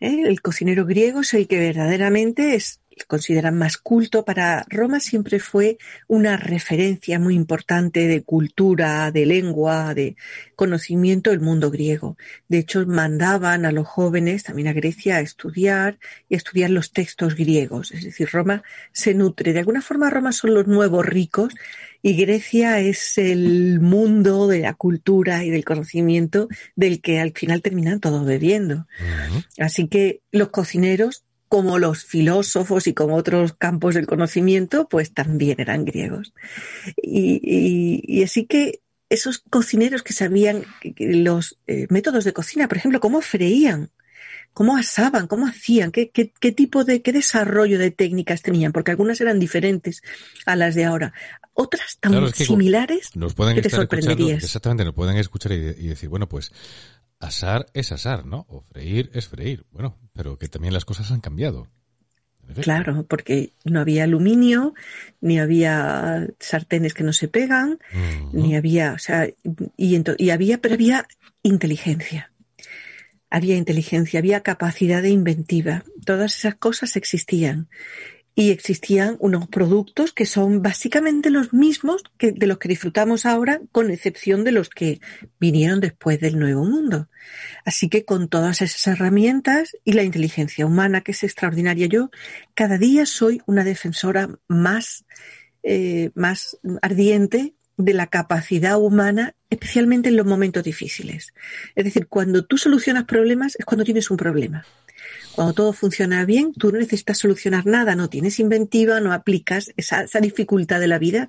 [0.00, 0.22] ¿Eh?
[0.26, 5.78] El cocinero griego es el que verdaderamente es consideran más culto, para Roma siempre fue
[6.08, 10.16] una referencia muy importante de cultura, de lengua, de
[10.54, 12.16] conocimiento del mundo griego.
[12.48, 16.92] De hecho, mandaban a los jóvenes también a Grecia a estudiar y a estudiar los
[16.92, 17.92] textos griegos.
[17.92, 19.52] Es decir, Roma se nutre.
[19.52, 21.54] De alguna forma, Roma son los nuevos ricos
[22.02, 27.62] y Grecia es el mundo de la cultura y del conocimiento del que al final
[27.62, 28.86] terminan todos bebiendo.
[29.58, 35.60] Así que los cocineros como los filósofos y como otros campos del conocimiento, pues también
[35.60, 36.32] eran griegos.
[37.02, 40.64] Y, así que esos cocineros que sabían
[40.98, 43.90] los eh, métodos de cocina, por ejemplo, cómo freían,
[44.52, 49.38] cómo asaban, cómo hacían, qué, tipo de, qué desarrollo de técnicas tenían, porque algunas eran
[49.38, 50.02] diferentes
[50.46, 51.12] a las de ahora.
[51.52, 54.42] Otras tan similares nos pueden que te sorprenderías.
[54.42, 56.52] Exactamente, nos pueden escuchar y decir, bueno, pues
[57.20, 58.46] asar es asar, ¿no?
[58.48, 59.64] O freír es freír.
[59.70, 61.68] Bueno, pero que también las cosas han cambiado.
[62.60, 64.74] Claro, porque no había aluminio,
[65.20, 67.80] ni había sartenes que no se pegan,
[68.32, 69.28] ni había, o sea,
[69.76, 71.08] y, y había, pero había
[71.42, 72.30] inteligencia.
[73.30, 75.82] Había inteligencia, había capacidad de inventiva.
[76.04, 77.68] Todas esas cosas existían
[78.38, 83.62] y existían unos productos que son básicamente los mismos que de los que disfrutamos ahora,
[83.72, 85.00] con excepción de los que
[85.40, 87.08] vinieron después del Nuevo Mundo.
[87.64, 92.10] Así que con todas esas herramientas y la inteligencia humana, que es extraordinaria, yo
[92.54, 95.06] cada día soy una defensora más,
[95.62, 101.32] eh, más ardiente de la capacidad humana, especialmente en los momentos difíciles.
[101.74, 104.66] Es decir, cuando tú solucionas problemas es cuando tienes un problema.
[105.36, 110.04] Cuando todo funciona bien, tú no necesitas solucionar nada, no tienes inventiva, no aplicas esa,
[110.04, 111.28] esa dificultad de la vida.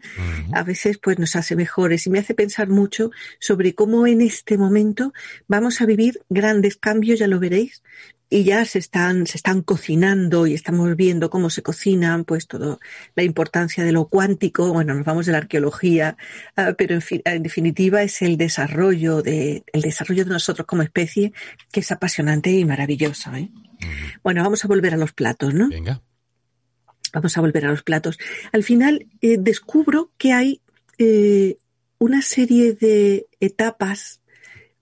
[0.53, 4.57] A veces pues nos hace mejores y me hace pensar mucho sobre cómo en este
[4.57, 5.13] momento
[5.49, 7.83] vamos a vivir grandes cambios, ya lo veréis,
[8.29, 12.79] y ya se están, se están cocinando y estamos viendo cómo se cocinan, pues todo,
[13.15, 16.17] la importancia de lo cuántico, bueno, nos vamos de la arqueología,
[16.55, 21.31] ah, pero en, en, definitiva es el desarrollo de, el desarrollo de nosotros como especie
[21.71, 23.49] que es apasionante y maravilloso, ¿eh?
[24.23, 25.69] Bueno, vamos a volver a los platos, ¿no?
[25.69, 26.01] Venga.
[27.13, 28.17] Vamos a volver a los platos.
[28.51, 30.61] Al final eh, descubro que hay
[30.97, 31.57] eh,
[31.99, 34.21] una serie de etapas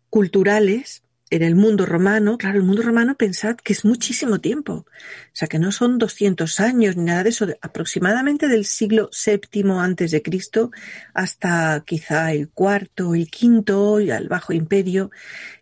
[0.10, 1.04] culturales
[1.36, 4.86] en el mundo romano, claro, el mundo romano pensad que es muchísimo tiempo, o
[5.34, 10.12] sea que no son 200 años ni nada de eso, aproximadamente del siglo VII antes
[10.12, 10.72] de Cristo
[11.14, 15.12] hasta quizá el cuarto, el quinto y al Bajo Imperio,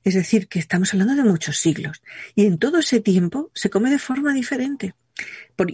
[0.04, 2.02] es decir, que estamos hablando de muchos siglos.
[2.36, 4.94] Y en todo ese tiempo se come de forma diferente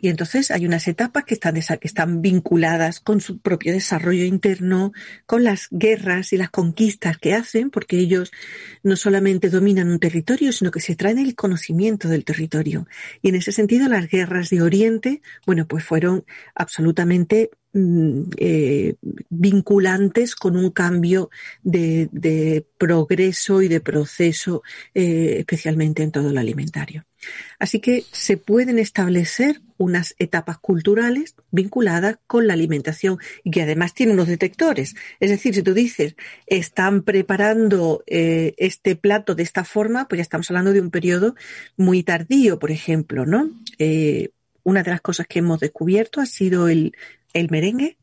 [0.02, 4.92] y entonces hay unas etapas que están, que están vinculadas con su propio desarrollo interno,
[5.26, 8.32] con las guerras y las conquistas que hacen, porque ellos
[8.84, 12.88] no solamente dominan un territorio, sino que se traen el conocimiento del territorio.
[13.22, 16.26] Y en ese sentido, las guerras de Oriente, bueno, pues fueron
[16.56, 18.96] absolutamente mm, eh,
[19.30, 21.30] vinculantes con un cambio
[21.64, 24.62] de, progreso y de proceso,
[24.94, 27.09] eh, especialmente en todo lo alimentario.
[27.60, 33.94] Así que se pueden establecer unas etapas culturales vinculadas con la alimentación y que además
[33.94, 34.96] tienen unos detectores.
[35.20, 36.16] Es decir, si tú dices,
[36.48, 41.36] están preparando eh, este plato de esta forma, pues ya estamos hablando de un periodo
[41.78, 43.50] muy tardío, por ejemplo, ¿no?
[43.78, 44.30] Eh,
[44.64, 46.94] una de las cosas que hemos descubierto ha sido el,
[47.34, 47.98] el merengue,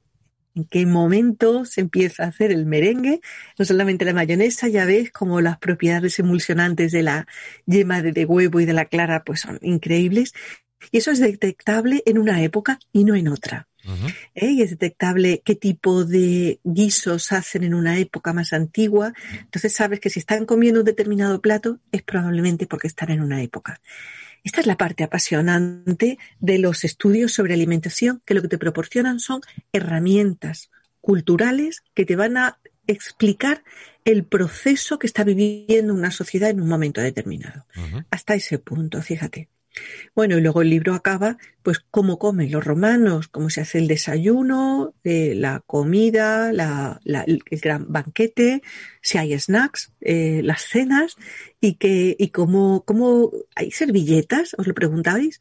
[0.56, 3.20] en qué momento se empieza a hacer el merengue,
[3.58, 7.26] no solamente la mayonesa, ya ves como las propiedades emulsionantes de la
[7.66, 10.32] yema de, huevo y de la clara pues son increíbles.
[10.90, 13.68] Y eso es detectable en una época y no en otra.
[14.34, 14.50] ¿Eh?
[14.50, 19.12] Y es detectable qué tipo de guisos hacen en una época más antigua.
[19.40, 23.42] Entonces sabes que si están comiendo un determinado plato es probablemente porque están en una
[23.42, 23.80] época.
[24.46, 29.18] Esta es la parte apasionante de los estudios sobre alimentación, que lo que te proporcionan
[29.18, 29.40] son
[29.72, 33.64] herramientas culturales que te van a explicar
[34.04, 37.66] el proceso que está viviendo una sociedad en un momento determinado.
[38.08, 39.48] Hasta ese punto, fíjate.
[40.14, 43.88] Bueno, y luego el libro acaba, pues, cómo comen los romanos, cómo se hace el
[43.88, 48.62] desayuno, eh, la comida, el gran banquete,
[49.02, 51.16] si hay snacks, eh, las cenas,
[51.60, 55.40] y que, y cómo, cómo, hay servilletas, os lo preguntabais,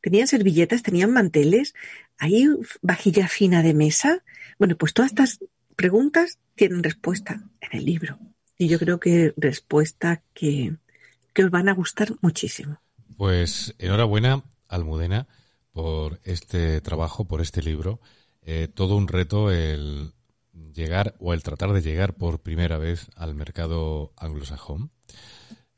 [0.00, 1.74] tenían servilletas, tenían manteles,
[2.18, 2.48] hay
[2.82, 4.24] vajilla fina de mesa.
[4.58, 5.40] Bueno, pues todas estas
[5.76, 8.18] preguntas tienen respuesta en el libro.
[8.58, 10.76] Y yo creo que respuesta que,
[11.34, 12.80] que os van a gustar muchísimo.
[13.16, 15.26] Pues enhorabuena, Almudena,
[15.72, 17.98] por este trabajo, por este libro.
[18.42, 20.12] Eh, todo un reto el
[20.52, 24.90] llegar o el tratar de llegar por primera vez al mercado anglosajón.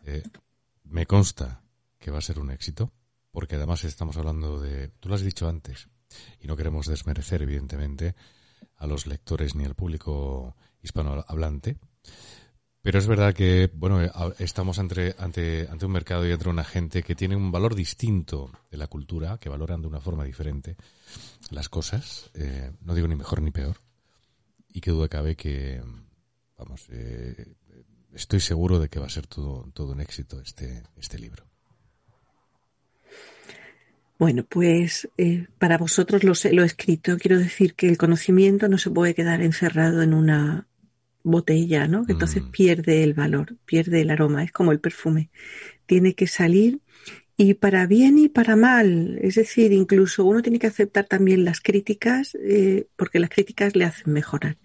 [0.04, 0.24] Eh,
[0.82, 1.62] me consta
[2.00, 2.92] que va a ser un éxito,
[3.30, 5.88] porque además estamos hablando de, tú lo has dicho antes,
[6.40, 8.16] y no queremos desmerecer, evidentemente,
[8.76, 11.76] a los lectores ni al público hispanohablante,
[12.88, 15.14] pero es verdad que, bueno, eh, estamos ante,
[15.82, 19.50] un mercado y ante una gente que tiene un valor distinto de la cultura, que
[19.50, 20.74] valoran de una forma diferente
[21.50, 23.76] las cosas, eh, no digo ni mejor ni peor,
[24.72, 25.82] y que duda cabe que,
[26.56, 27.56] vamos, eh,
[28.14, 31.44] estoy seguro de que va a ser todo, todo un éxito este, este libro.
[34.18, 35.06] Bueno, pues
[35.58, 37.18] para vosotros lo, lo he escrito.
[37.18, 40.67] Quiero decir que el conocimiento no se puede quedar encerrado en una
[41.30, 42.04] botella, ¿no?
[42.08, 42.50] Entonces mm.
[42.50, 45.30] pierde el valor, pierde el aroma, es como el perfume.
[45.86, 46.80] Tiene que salir
[47.36, 49.18] y para bien y para mal.
[49.22, 53.84] Es decir, incluso uno tiene que aceptar también las críticas, eh, porque las críticas le
[53.84, 54.58] hacen mejorar.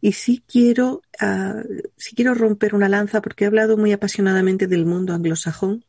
[0.00, 1.62] Y sí quiero, uh,
[1.96, 5.84] sí quiero romper una lanza, porque he hablado muy apasionadamente del mundo anglosajón,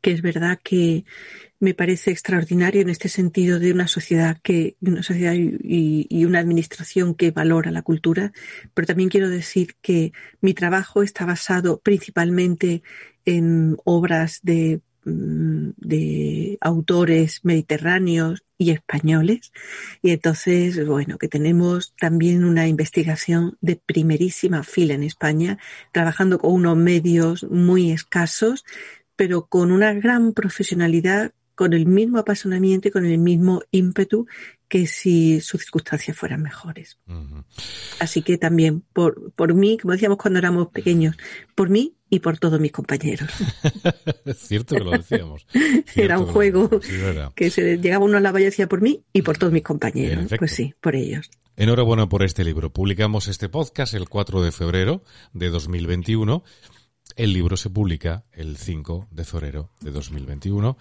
[0.00, 1.04] que es verdad que
[1.60, 7.14] me parece extraordinario en este sentido de una sociedad que, una sociedad y, una administración
[7.14, 8.32] que valora la cultura,
[8.72, 12.82] pero también quiero decir que mi trabajo está basado principalmente
[13.26, 19.52] en obras mm, de autores mediterráneos y españoles.
[20.02, 25.58] Y entonces, bueno, que tenemos también una investigación de primerísima fila en España,
[25.92, 28.64] trabajando con unos medios muy escasos,
[29.20, 34.26] pero con una gran profesionalidad con el mismo apasionamiento y con el mismo ímpetu
[34.66, 36.98] que si sus circunstancias fueran mejores.
[37.98, 41.18] Así que también por, por mí, como decíamos cuando éramos pequeños,
[41.54, 43.28] por mí y por todos mis compañeros.
[44.24, 45.46] es cierto que lo decíamos.
[45.94, 46.70] era un juego
[47.34, 49.62] que se llegaba uno a la valla y decía por mí y por todos mis
[49.62, 50.32] compañeros.
[50.38, 51.28] Pues sí, por ellos.
[51.56, 52.72] Enhorabuena por este libro.
[52.72, 55.04] Publicamos este podcast el 4 de febrero
[55.34, 56.42] de 2021.
[57.20, 60.78] El libro se publica el 5 de febrero de 2021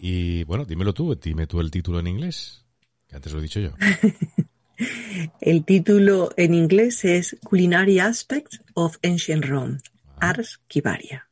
[0.00, 2.64] y bueno, dímelo tú, dime tú el título en inglés,
[3.06, 3.70] que antes lo he dicho yo.
[5.40, 9.78] el título en inglés es Culinary Aspects of Ancient Rome,
[10.16, 10.30] ah.
[10.30, 11.28] Ars Kibaria.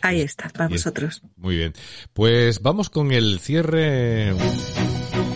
[0.00, 1.20] Ahí está, para vosotros.
[1.34, 1.72] Muy bien.
[2.12, 4.32] Pues vamos con el cierre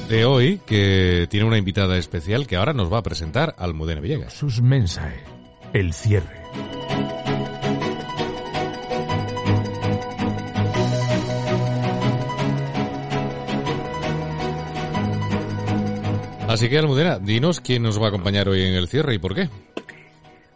[0.08, 4.34] de hoy, que tiene una invitada especial que ahora nos va a presentar Almudena Villegas.
[4.34, 5.24] Sus mensajes,
[5.72, 6.46] el cierre.
[16.56, 19.34] Así que, Almudena, dinos quién nos va a acompañar hoy en el cierre y por
[19.34, 19.50] qué.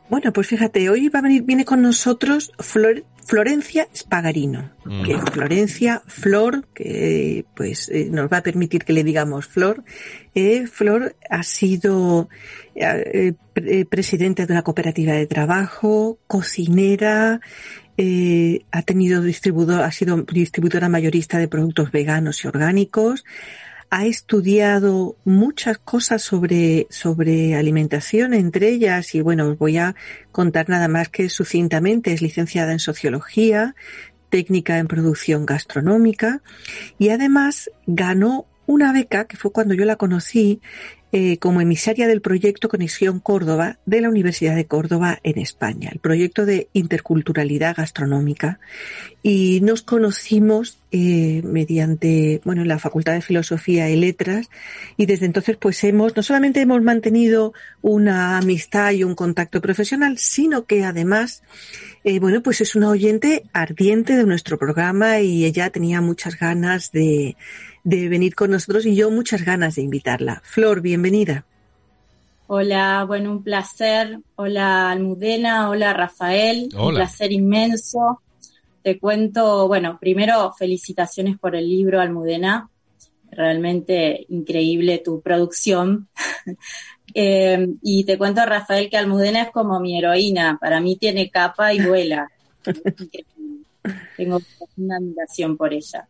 [0.09, 5.03] Bueno, pues fíjate, hoy va a venir, viene con nosotros Florencia Spagarino, mm.
[5.03, 9.85] que Florencia, Flor, que pues eh, nos va a permitir que le digamos Flor.
[10.35, 12.31] Eh, Flor ha sido
[12.75, 13.35] eh,
[13.91, 17.43] presidenta de una cooperativa de trabajo, cocinera,
[18.73, 23.27] ha tenido distribuidor, ha sido distribuidora mayorista de productos veganos y orgánicos,
[23.91, 29.97] ha estudiado muchas cosas sobre, sobre alimentación, entre ellas, y bueno, os voy a
[30.31, 33.75] contar nada más que sucintamente, es licenciada en sociología,
[34.29, 36.41] técnica en producción gastronómica,
[36.99, 40.61] y además ganó una beca, que fue cuando yo la conocí,
[41.13, 45.99] eh, como emisaria del proyecto Conexión Córdoba de la Universidad de Córdoba en España, el
[45.99, 48.61] proyecto de interculturalidad gastronómica.
[49.23, 54.51] Y nos conocimos eh, mediante, bueno, la Facultad de Filosofía y Letras
[54.97, 60.17] y desde entonces pues hemos, no solamente hemos mantenido una amistad y un contacto profesional,
[60.19, 61.43] sino que además,
[62.05, 66.93] eh, bueno, pues es una oyente ardiente de nuestro programa y ella tenía muchas ganas
[66.93, 67.37] de,
[67.85, 70.43] de venir con nosotros y yo muchas ganas de invitarla.
[70.45, 71.45] Flor, bienvenida.
[72.47, 74.19] Hola, bueno, un placer.
[74.37, 78.21] Hola Almudena, hola Rafael, un placer inmenso.
[78.83, 82.69] Te cuento, bueno, primero felicitaciones por el libro Almudena,
[83.31, 86.09] realmente increíble tu producción.
[87.13, 91.75] Eh, y te cuento, Rafael, que Almudena es como mi heroína, para mí tiene capa
[91.75, 92.31] y vuela.
[94.17, 94.41] Tengo
[94.77, 96.07] una admiración por ella.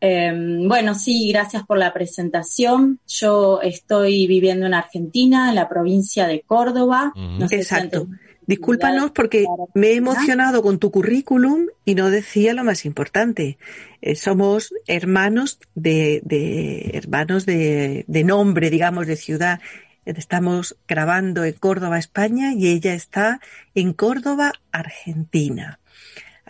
[0.00, 3.00] Em, bueno, sí, gracias por la presentación.
[3.06, 7.12] Yo estoy viviendo en Argentina, en la provincia de Córdoba.
[7.50, 8.08] Exacto.
[8.46, 9.44] Discúlpanos porque
[9.74, 13.58] me he emocionado con tu currículum y no decía lo más importante.
[14.00, 19.60] Eh, somos hermanos de, hermanos de, nombre, digamos, de ciudad.
[20.04, 23.40] Estamos grabando en Córdoba, España, y ella está
[23.74, 25.79] en Córdoba, Argentina.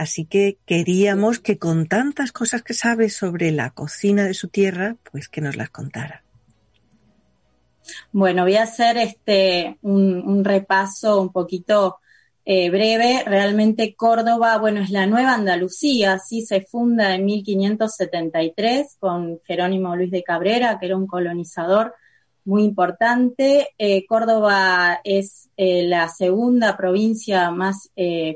[0.00, 4.96] Así que queríamos que con tantas cosas que sabe sobre la cocina de su tierra,
[5.12, 6.24] pues que nos las contara.
[8.10, 11.98] Bueno, voy a hacer este un, repaso un poquito
[12.46, 13.24] eh, breve.
[13.26, 20.10] Realmente Córdoba, bueno, es la nueva Andalucía, sí se funda en 1573 con Jerónimo Luis
[20.10, 21.94] de Cabrera, que era un colonizador
[22.50, 23.68] muy importante.
[23.78, 27.90] Eh, Córdoba es eh, la segunda provincia más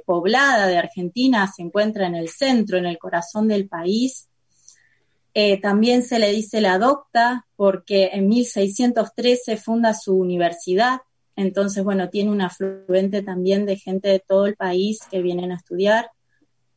[0.07, 4.29] poblada de Argentina, se encuentra en el centro, en el corazón del país.
[5.37, 11.01] Eh, también se le dice la docta porque en 1613 funda su universidad,
[11.35, 15.57] entonces, bueno, tiene un afluente también de gente de todo el país que vienen a
[15.57, 16.11] estudiar.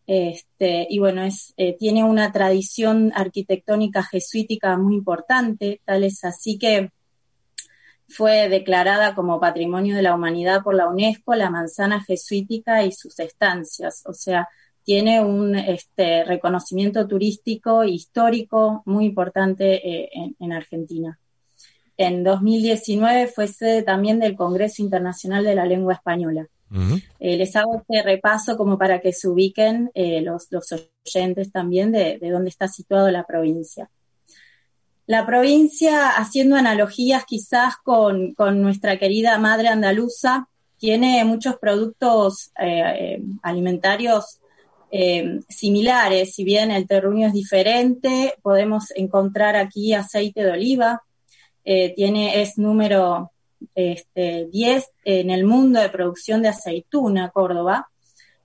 [0.07, 6.57] Este, y bueno, es, eh, tiene una tradición arquitectónica jesuítica muy importante, tal es así
[6.57, 6.91] que
[8.07, 13.19] fue declarada como Patrimonio de la Humanidad por la UNESCO la manzana jesuítica y sus
[13.19, 14.03] estancias.
[14.05, 14.47] O sea,
[14.87, 21.19] tiene un este, reconocimiento turístico histórico muy importante eh, en, Argentina.
[21.97, 26.47] En 2019 fue sede también del Congreso Internacional de la Lengua Española.
[27.19, 30.47] Eh, les hago este repaso como para que se ubiquen eh, los,
[31.05, 33.89] oyentes también de, dónde está situada la provincia.
[35.07, 40.47] La provincia, haciendo analogías quizás con, nuestra querida madre andaluza,
[40.77, 42.51] tiene muchos productos
[43.41, 44.39] alimentarios
[44.89, 51.03] eh, similares, si bien el terruño es diferente, podemos encontrar aquí aceite de oliva,
[51.65, 53.31] eh, tiene, es número
[53.75, 57.89] este, 10 en el mundo de producción de aceituna, Córdoba.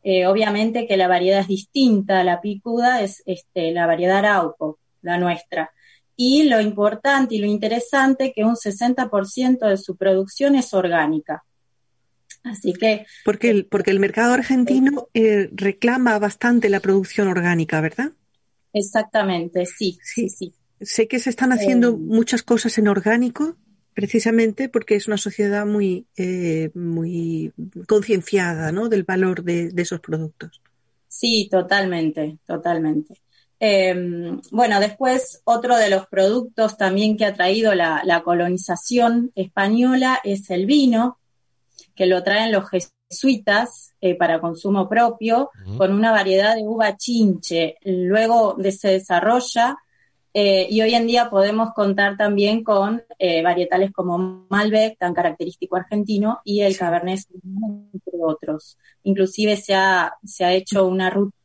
[0.02, 5.18] Eh, obviamente que la variedad es distinta, la picuda es este, la variedad arauco, la
[5.18, 5.70] nuestra.
[6.16, 11.44] Y lo importante y lo interesante que un 60% de su producción es orgánica.
[12.44, 13.06] Así que.
[13.24, 18.12] Porque el, porque el mercado argentino eh, reclama bastante la producción orgánica, ¿verdad?
[18.72, 20.54] Exactamente, sí, sí, sí.
[20.80, 23.56] Sé que se están haciendo eh, muchas cosas en orgánico,
[23.94, 27.52] precisamente porque es una sociedad muy, eh, muy
[27.86, 28.88] concienciada ¿no?
[28.88, 30.60] del valor de, esos productos.
[31.06, 33.21] Sí, totalmente, totalmente.
[33.64, 40.18] Em, bueno, después otro de los productos también que ha traído la, la colonización española
[40.24, 41.18] es el vino
[41.94, 47.76] que lo traen los jesuitas eh, para consumo propio, con una variedad de uva chinche.
[47.84, 49.78] Luego de, se desarrolla
[50.34, 55.76] eh, y hoy en día podemos contar también con eh, varietales como Malbec, tan característico
[55.76, 57.20] argentino, y el Cabernet
[57.92, 58.76] entre otros.
[59.04, 61.36] Inclusive se ha, se ha hecho una ruta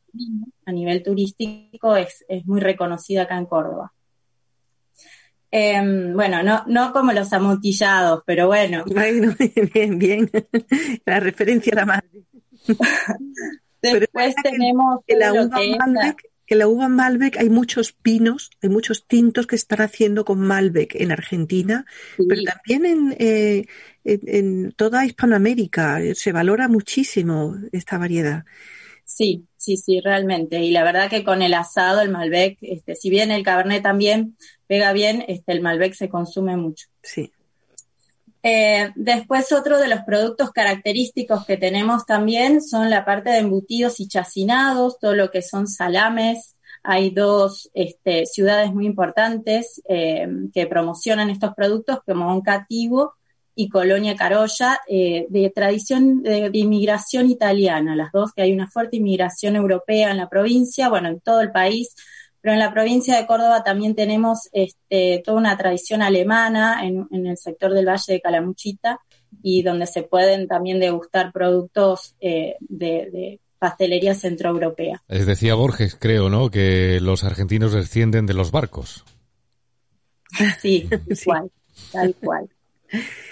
[0.68, 3.90] a nivel turístico, es, es muy reconocida acá en Córdoba.
[5.50, 8.84] Em, bueno, no, no como los amontillados, pero bueno.
[9.74, 10.30] bien, bien.
[11.06, 12.08] La referencia a la madre.
[13.80, 19.06] Después tenemos que la, uva Malbec, que la uva Malbec hay muchos pinos, hay muchos
[19.06, 21.86] tintos que están haciendo con Malbec en Argentina,
[22.28, 23.64] pero también en, eh,
[24.04, 28.44] en, toda Hispanoamérica se valora muchísimo esta variedad.
[29.06, 30.60] Sí, sí, sí, realmente.
[30.62, 34.36] Y la verdad que con el asado, el Malbec, este, si bien el Cabernet también
[34.66, 36.86] pega bien, este, el Malbec se consume mucho.
[37.02, 37.30] Sí.
[38.42, 43.98] Eh, después otro de los productos característicos que tenemos también son la parte de embutidos
[44.00, 46.56] y chacinados, todo lo que son salames.
[46.84, 53.17] Hay dos este, ciudades muy importantes eh, que promocionan estos productos como Oncativo
[53.58, 58.98] y Colonia Carolla, eh, de tradición de, inmigración italiana, las dos, que hay una fuerte
[58.98, 61.92] inmigración europea en la provincia, bueno, en todo el país,
[62.40, 67.36] pero en la provincia de Córdoba también tenemos este, toda una tradición alemana en, el
[67.36, 69.00] sector del Valle de Calamuchita
[69.42, 75.02] y donde se pueden también degustar productos eh, de, pastelería centroeuropea.
[75.08, 76.48] Les decía Borges, creo, ¿no?
[76.48, 79.04] Que los argentinos descienden de los barcos.
[80.60, 81.50] Sí, tal cual,
[81.90, 82.48] tal cual.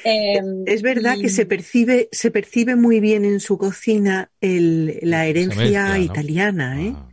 [0.05, 5.99] Em, es verdad que se percibe, se percibe muy bien en su cocina la herencia
[5.99, 6.93] italiana, ¿eh?
[6.95, 7.09] Ah.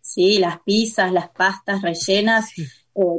[0.00, 2.68] Sí, las pizzas, las pastas rellenas eh,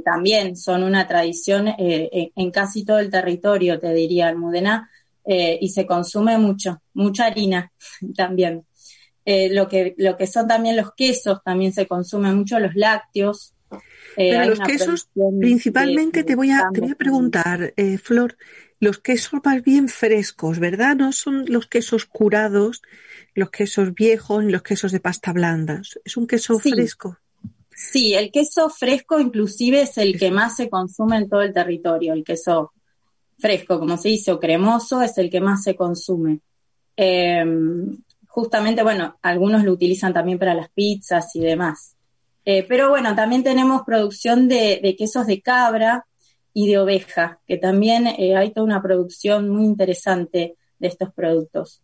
[0.05, 4.89] también son una tradición eh, en casi todo el territorio, te diría Almudena,
[5.25, 7.71] y se consume mucho, mucha harina
[8.15, 8.65] también.
[9.25, 13.52] lo, que, lo que son también los quesos, también se consume mucho, los lácteos,
[14.17, 15.09] eh, Pero los quesos,
[15.39, 18.37] principalmente te, voy a, te voy a preguntar, eh, Flor,
[18.79, 20.95] los quesos más bien frescos, ¿verdad?
[20.95, 22.81] No son los quesos curados,
[23.33, 25.81] los quesos viejos, ni los quesos de pasta blanda.
[26.03, 27.17] Es un queso fresco.
[27.75, 32.13] Sí, el queso fresco inclusive es el que más se consume en todo el territorio,
[32.13, 32.73] el queso
[33.39, 36.39] fresco, como se dice, o cremoso, es el que más se consume.
[36.95, 37.97] Em,
[38.27, 41.95] justamente, bueno, algunos lo utilizan también para las pizzas y demás.
[42.45, 46.05] Eh, pero bueno, también tenemos producción de, quesos de cabra
[46.53, 51.81] y de oveja, que también eh, hay toda una producción muy interesante de estos productos.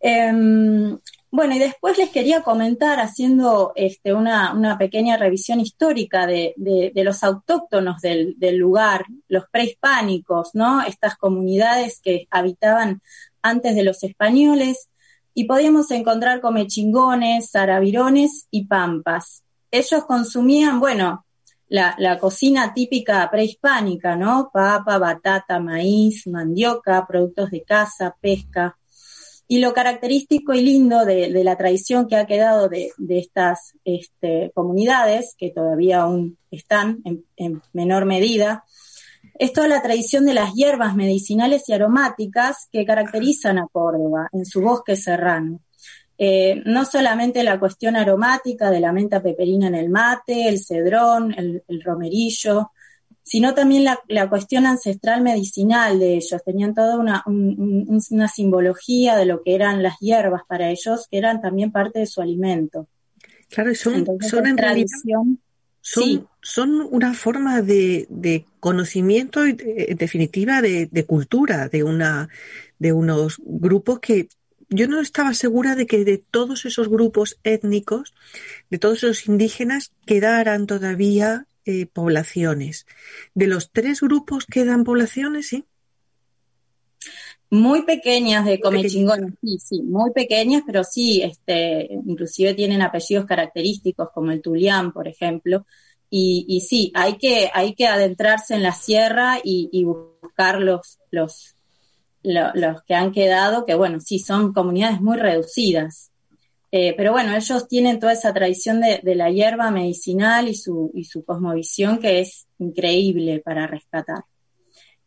[0.00, 0.98] Em,
[1.30, 6.54] bueno, y después les quería comentar, haciendo este, una, pequeña revisión histórica de,
[6.94, 10.82] los autóctonos del, lugar, los prehispánicos, ¿no?
[10.82, 13.00] Estas comunidades que habitaban
[13.40, 14.90] antes de los españoles,
[15.34, 19.41] y podíamos encontrar comechingones, zaravirones y pampas.
[19.72, 21.24] Ellos consumían, bueno,
[21.66, 24.50] la, cocina típica prehispánica, ¿no?
[24.52, 28.76] Papa, batata, maíz, mandioca, productos de caza, pesca.
[29.48, 35.34] Y lo característico y lindo de, la tradición que ha quedado de, estas este, comunidades,
[35.38, 38.64] que todavía aún están en, menor medida,
[39.38, 44.44] es toda la tradición de las hierbas medicinales y aromáticas que caracterizan a Córdoba en
[44.44, 45.60] su bosque serrano.
[46.24, 51.34] Eh, no solamente la cuestión aromática de la menta peperina en el mate, el cedrón,
[51.36, 52.70] el romerillo,
[53.24, 56.40] sino también la, cuestión ancestral medicinal de ellos.
[56.44, 61.40] Tenían toda una, una simbología de lo que eran las hierbas para ellos, que eran
[61.40, 62.86] también parte de su alimento.
[63.48, 64.86] Claro, son, son en realidad
[65.80, 72.28] son, son una forma de, de conocimiento, en definitiva, de, de, cultura, de, una,
[72.78, 74.28] de unos grupos que
[74.72, 78.14] yo no estaba segura de que de todos esos grupos étnicos,
[78.70, 82.86] de todos esos indígenas, quedaran todavía eh, poblaciones.
[83.34, 85.64] De los tres grupos quedan poblaciones, ¿sí?
[87.50, 94.08] Muy pequeñas de comechingones, sí, sí, muy pequeñas, pero sí, este, inclusive tienen apellidos característicos
[94.14, 95.66] como el Tulián, por ejemplo.
[96.08, 101.54] Y, y sí, hay que, hay que adentrarse en la sierra y, buscar los, los,
[102.22, 106.10] los que han quedado, que bueno, sí, son comunidades muy reducidas.
[106.70, 111.04] Eh, pero bueno, ellos tienen toda esa tradición de, la hierba medicinal y su, y
[111.04, 114.24] su, cosmovisión que es increíble para rescatar.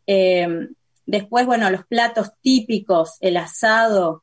[0.06, 0.68] Eh,
[1.06, 4.22] después, bueno, los platos típicos, el asado,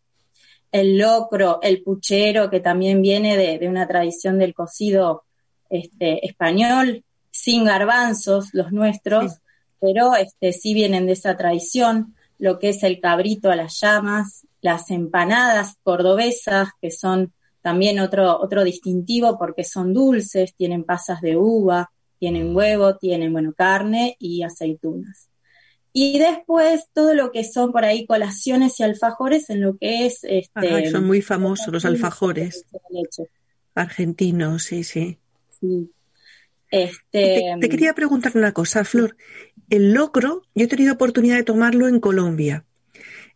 [0.73, 5.23] el locro, el puchero, que también viene de, una tradición del cocido
[5.69, 9.39] este, español, sin garbanzos, los nuestros,
[9.79, 14.45] pero este, sí vienen de esa tradición, lo que es el cabrito a las llamas,
[14.59, 17.31] las empanadas cordobesas, que son
[17.61, 21.89] también otro, otro distintivo porque son dulces, tienen pasas de uva,
[22.19, 25.29] tienen huevo, tienen, bueno, carne y aceitunas.
[25.93, 30.19] Y después todo lo que son por ahí colaciones y alfajores en lo que es...
[30.23, 32.65] Este, son muy famosos los alfajores.
[33.73, 35.17] Argentinos, sí, sí.
[36.73, 39.15] Este, te, quería preguntar una cosa, Flor.
[39.73, 42.63] El locro, yo he tenido oportunidad de tomarlo en Colombia.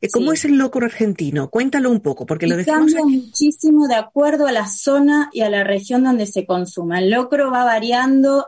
[0.01, 1.49] Eh, ¿Cómo es el locro argentino?
[1.49, 5.49] Cuéntalo un poco, porque lo decimos cambia muchísimo de acuerdo a la zona y a
[5.49, 6.99] la región donde se consuma.
[6.99, 8.45] El locro va variando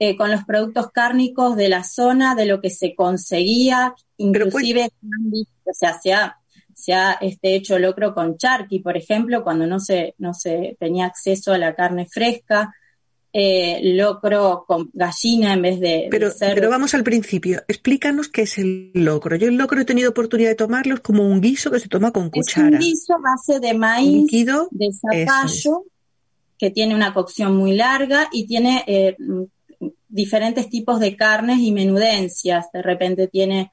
[0.00, 4.90] eh, con los productos cárnicos de la zona, de lo que se conseguía, inclusive,
[5.62, 6.38] o sea, se ha,
[6.74, 11.06] se ha este, hecho locro con charqui, por ejemplo, cuando no se, no se tenía
[11.06, 12.74] acceso a la carne fresca
[13.32, 17.62] eh, locro con gallina en vez de, pero, Pero vamos al principio.
[17.68, 19.36] Explícanos qué es el locro.
[19.36, 22.10] Yo el locro he tenido oportunidad de tomarlo es como un guiso que se toma
[22.10, 22.68] con cuchara.
[22.68, 24.26] Es un guiso a base de maíz,
[24.70, 25.84] de zapallo,
[26.58, 29.16] que tiene una cocción muy larga y tiene eh,
[30.08, 32.72] diferentes tipos de carnes y menudencias.
[32.72, 33.70] De repente tiene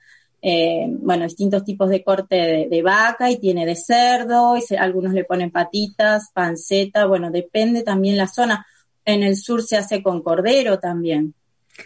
[0.48, 5.24] eh, bueno, distintos tipos de corte de, vaca y tiene de cerdo, y algunos le
[5.24, 8.64] ponen patitas, panceta, bueno, depende también la zona.
[9.06, 11.34] En el sur se hace con cordero también.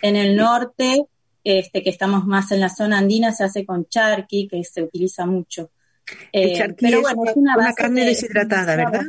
[0.02, 1.04] En el norte,
[1.44, 5.26] este, que estamos más en la zona andina, se hace con charqui, que se utiliza
[5.26, 5.72] mucho.
[6.32, 7.00] el eh, charqui es,
[7.36, 9.04] una, carne deshidratada, ¿verdad?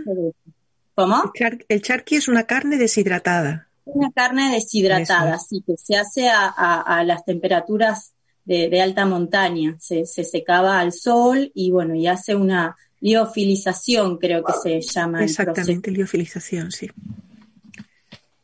[0.95, 1.33] ¿Cómo?
[1.69, 3.69] El, charqui es una carne deshidratada.
[3.85, 8.13] Una carne deshidratada, sí, que se hace a, las temperaturas
[8.45, 9.77] de, alta montaña.
[9.81, 15.25] Se, se, secaba al sol y bueno, y hace una liofilización, creo que se llama.
[15.25, 16.91] Exactamente, liofilización, sí.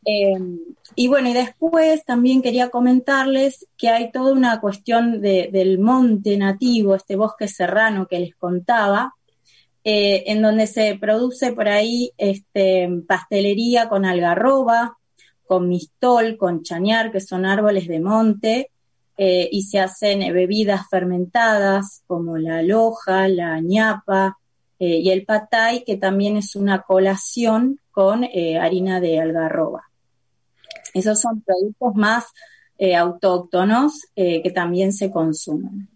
[0.09, 0.59] Em,
[0.95, 6.95] y bueno, y después también quería comentarles que hay toda una cuestión del monte nativo,
[6.95, 9.15] este bosque serrano que les contaba,
[9.83, 14.97] eh, en donde se produce por ahí este, pastelería con algarroba,
[15.45, 18.71] con mistol, con chañar, que son árboles de monte,
[19.17, 24.37] eh, y se hacen bebidas fermentadas como la loja, la ñapa
[24.79, 29.86] eh, y el patay, que también es una colación con harina de algarroba.
[30.97, 32.25] Esos son productos más
[32.77, 35.89] eh, autóctonos eh, que también se consumen.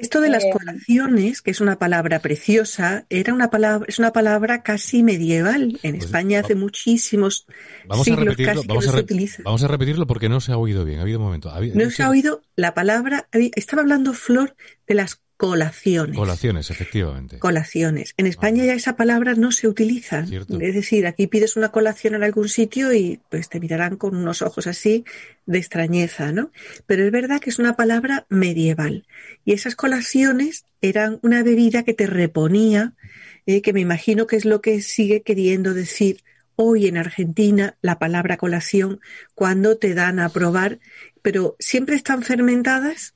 [0.00, 4.12] Esto de las eh, colaciones, que es una palabra preciosa, era una palabra, es una
[4.12, 5.78] palabra casi medieval.
[5.82, 7.46] En pues, España hace muchísimos
[7.86, 9.42] vamos siglos a casi vamos, a se utiliza.
[9.44, 11.00] vamos a repetirlo porque no se ha oído bien.
[11.00, 11.52] Ha habido un momento.
[11.74, 13.28] no se ha oído la palabra.
[13.32, 16.18] Estaba hablando Flor de las colaciones.
[16.18, 17.38] Colaciones, efectivamente.
[17.38, 18.12] Colaciones.
[18.18, 20.26] En España ya esa palabra no se utiliza.
[20.28, 24.42] Es decir, aquí pides una colación en algún sitio y pues te mirarán con unos
[24.42, 25.06] ojos así
[25.46, 26.50] de extrañeza, ¿no?
[26.84, 29.06] Pero es verdad que es una palabra medieval.
[29.46, 32.92] Y esas colaciones eran una bebida que te reponía,
[33.46, 36.22] eh, que me imagino que es lo que sigue queriendo decir
[36.54, 39.00] hoy en Argentina la palabra colación
[39.34, 40.80] cuando te dan a probar,
[41.22, 43.14] pero siempre están fermentadas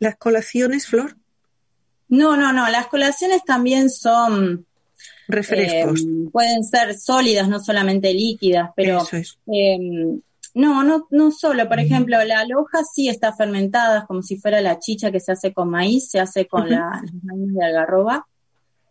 [0.00, 1.16] las colaciones, Flor.
[2.10, 2.68] No, no, no.
[2.68, 4.66] Las colaciones también son
[5.28, 6.00] refrescos.
[6.02, 9.06] Eh, pueden ser sólidas, no solamente líquidas, pero
[9.46, 10.20] em,
[10.54, 11.68] no, no, no solo.
[11.68, 15.52] Por ejemplo, la loja sí está fermentada, como si fuera la chicha que se hace
[15.52, 18.26] con maíz, se hace con la, las de algarroba,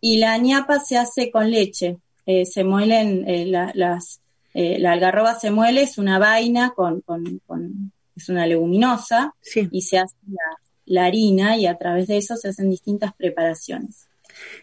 [0.02, 1.98] y la ñapa se hace con leche.
[2.26, 4.22] Eh, se muelen eh, las,
[4.54, 9.34] la algarroba se muele, es una vaina con, con, con es una leguminosa
[9.72, 10.42] y se hace la,
[10.90, 14.08] la harina y a través de eso se hacen distintas preparaciones.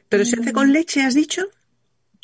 [0.09, 1.43] ¿Pero se hace con leche, has dicho?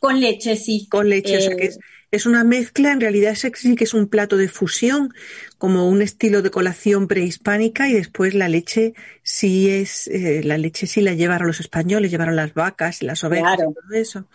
[0.00, 0.88] Con leche, sí.
[0.90, 1.70] Con leche, o sea que
[2.11, 5.14] es, una mezcla, en realidad sí que es un plato de fusión,
[5.57, 10.88] como un estilo de colación prehispánica y después la leche sí es, eh, la leche
[10.88, 14.26] sí la llevaron los españoles, llevaron las vacas y las ovejas y todo eso.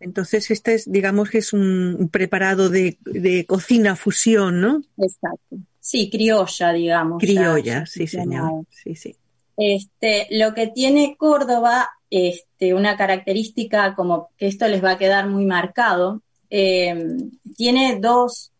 [0.00, 4.82] Entonces este es, digamos que es un preparado de, de cocina fusión, ¿no?
[4.98, 5.58] Exacto.
[5.86, 7.20] Sí, criolla, digamos.
[7.20, 8.64] Criolla, sí, señor.
[8.70, 9.14] Sí, sí.
[9.56, 15.28] Este, lo que tiene Córdoba, este, una característica como que esto les va a quedar
[15.28, 18.50] muy marcado, em, tiene dos,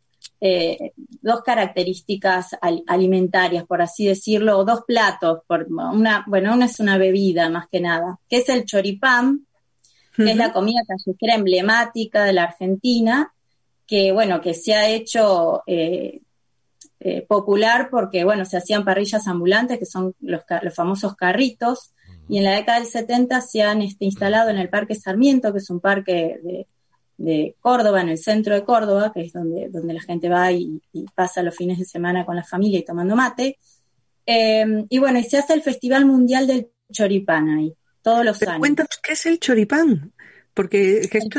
[0.40, 2.56] eh, dos características
[2.86, 5.40] alimentarias, por así decirlo, o dos platos.
[5.48, 9.48] Por una, bueno, una es una bebida más que nada, que es el choripán,
[10.14, 13.32] que es la comida callejera emblemática de la Argentina,
[13.84, 16.20] que bueno, que se ha hecho eh,
[17.00, 21.92] eh, popular porque, bueno, se hacían parrillas ambulantes, que son los, los famosos carritos,
[22.28, 25.58] y en la década del 70 se han este, instalado en el Parque Sarmiento, que
[25.58, 30.02] es un parque de, Córdoba, en el centro de Córdoba, que es donde, donde la
[30.02, 30.82] gente va y,
[31.14, 33.58] pasa los fines de semana con la familia y tomando mate.
[34.26, 38.58] Em, y bueno, y se hace el Festival Mundial del Choripán ahí, todos los años.
[38.58, 40.12] Cuéntanos, ¿qué es el choripán?
[40.52, 41.34] Porque esto es,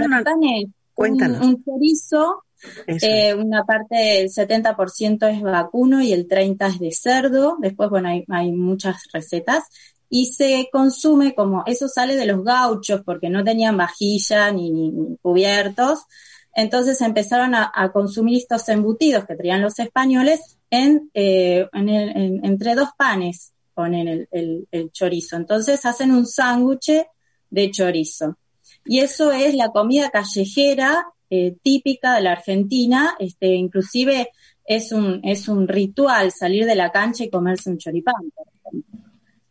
[1.41, 2.43] un, chorizo
[2.87, 7.57] eh, una parte del 70% es vacuno y el 30% es de cerdo.
[7.59, 9.63] Después, bueno, hay, muchas recetas.
[10.09, 16.05] Y se consume como, eso sale de los gauchos porque no tenían vajilla ni, cubiertos.
[16.53, 23.53] Entonces empezaron a, consumir estos embutidos que traían los españoles en, eh, entre dos panes,
[23.73, 25.35] ponen el, el chorizo.
[25.35, 27.05] Entonces hacen un sándwich
[27.49, 28.37] de chorizo.
[28.85, 34.29] Y eso es la comida callejera eh, típica de la Argentina, este, inclusive
[34.65, 38.99] es un, es un ritual salir de la cancha y comerse un choripán, por ejemplo,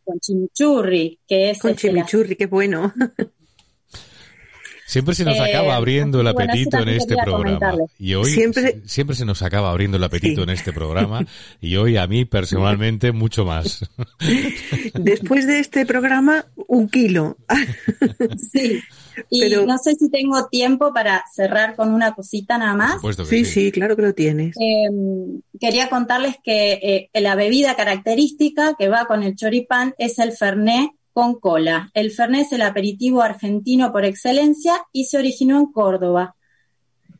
[0.03, 1.59] con chimichurri, que es...
[1.59, 2.93] Con este, chimichurri, qué bueno.
[4.87, 7.73] Siempre se nos acaba eh, abriendo el apetito en este programa.
[7.99, 11.25] Y hoy siempre, siempre se nos acaba abriendo el apetito en este programa.
[11.59, 13.85] Y hoy a mí personalmente mucho más.
[14.93, 17.35] Después de este programa, un kilo.
[18.51, 18.81] Sí.
[19.29, 23.01] Y no sé si tengo tiempo para cerrar con una cosita nada más.
[23.27, 24.55] Sí, sí, claro que lo tienes.
[24.59, 30.31] Em, quería contarles que eh, la bebida característica que va con el choripán es el
[30.33, 31.89] fernet con cola.
[31.95, 36.35] El Fernet es el aperitivo argentino por excelencia y se originó en Córdoba.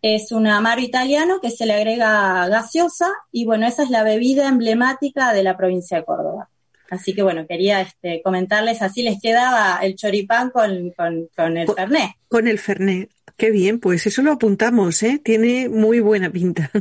[0.03, 4.49] Es un amaro italiano que se le agrega gaseosa y bueno, esa es la bebida
[4.49, 6.47] emblemática de la provincia de Córdoba.
[6.89, 10.91] Así que bueno, quería este, comentarles, así les quedaba el choripán con,
[11.35, 12.11] con, el Fernet.
[12.27, 13.09] Con el Fernet.
[13.35, 15.21] Qué bien, pues eso lo apuntamos, ¿eh?
[15.23, 16.71] Tiene muy buena pinta.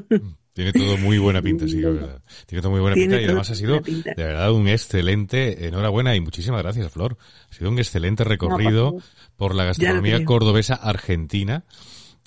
[0.57, 2.23] Tiene todo muy buena pinta, sí, verdad.
[2.47, 6.21] Tiene todo muy buena pinta y además ha sido de verdad un excelente, enhorabuena y
[6.21, 7.19] muchísimas gracias, Flor.
[7.51, 8.97] Ha sido un excelente recorrido
[9.37, 11.65] por la gastronomía cordobesa argentina.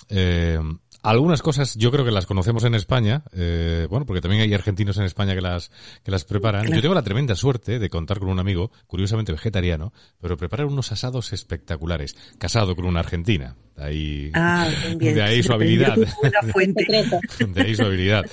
[0.08, 0.60] Eh,
[1.02, 4.98] algunas cosas yo creo que las conocemos en España, eh, bueno, porque también hay argentinos
[4.98, 5.70] en España que las,
[6.02, 6.66] que las preparan.
[6.66, 10.92] Yo tengo la tremenda suerte de contar con un amigo, curiosamente vegetariano, pero prepara unos
[10.92, 13.56] asados espectaculares, casado con una argentina.
[13.76, 15.96] De ahí, ah, de ahí su habilidad.
[17.48, 18.26] de ahí su habilidad.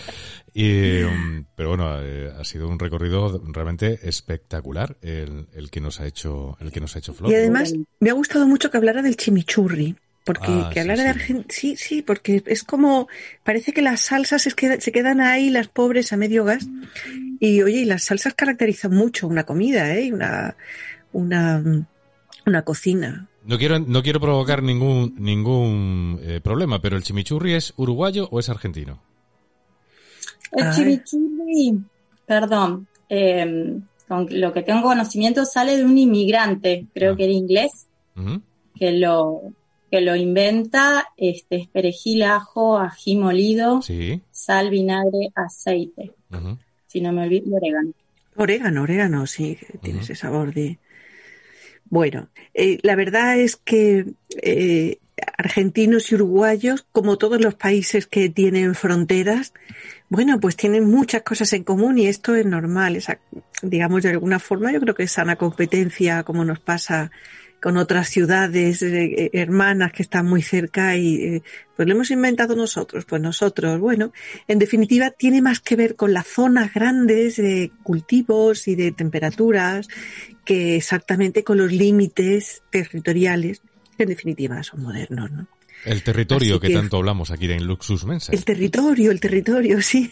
[0.54, 6.00] Y, um, pero bueno, eh, ha sido un recorrido realmente espectacular el, el, que nos
[6.00, 7.32] ha hecho el que nos ha hecho Flor.
[7.32, 9.96] Y además me ha gustado mucho que hablara del chimichurri,
[10.28, 13.08] porque ah, que hablar de Argentina, sí, sí, porque es como,
[13.46, 16.68] parece que las salsas es que, se quedan ahí las pobres a medio gas
[17.40, 20.12] Y oye, y las salsas caracterizan mucho una comida, ¿eh?
[20.12, 20.58] Una,
[21.14, 21.64] una,
[22.46, 23.30] una cocina.
[23.46, 28.42] No quiero, no quiero provocar ningún, ningún eh, problema, pero ¿el chimichurri es uruguayo o
[28.42, 29.02] es argentino?
[30.52, 31.80] El chimichurri,
[32.26, 37.16] perdón, em, con lo que tengo conocimiento sale de un inmigrante, creo ah.
[37.16, 37.88] que era inglés,
[38.76, 39.54] que lo
[39.90, 43.82] que lo inventa, este es perejil, ajo, ají molido,
[44.32, 46.14] sal, vinagre, aceite.
[46.88, 47.92] Si no me olvido, orégano.
[48.36, 50.78] Orégano, orégano, sí, tiene ese sabor de,
[51.90, 54.06] bueno, eh, la verdad es que
[54.42, 55.00] eh,
[55.38, 59.54] argentinos y uruguayos, como todos los países que tienen fronteras,
[60.10, 62.96] bueno, pues tienen muchas cosas en común y esto es normal.
[62.96, 63.20] Esa,
[63.62, 67.12] digamos, de alguna forma, yo creo que es sana competencia, como nos pasa
[67.62, 71.44] con otras ciudades eh, eh, hermanas que están muy cerca y eh,
[71.76, 74.14] pues lo hemos inventado nosotros, pues nosotros, bueno,
[74.48, 79.88] en definitiva tiene más que ver con las zonas grandes de cultivos y de temperaturas
[80.46, 83.62] que exactamente con los límites territoriales,
[83.98, 85.48] que en definitiva son modernos, ¿no?
[85.86, 88.34] El territorio que, tanto hablamos aquí en Luxus Mensa.
[88.34, 90.12] El territorio, el territorio, sí.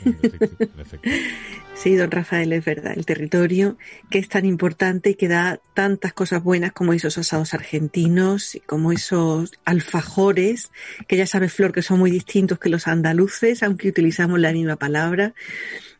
[1.75, 2.93] Sí, don Rafael, es verdad.
[2.95, 3.77] El territorio
[4.09, 8.61] que es tan importante y que da tantas cosas buenas como esos asados argentinos y
[8.61, 10.71] como esos alfajores,
[11.07, 14.77] que ya sabe Flor que son muy distintos que los andaluces, aunque utilizamos la misma
[14.77, 15.33] palabra.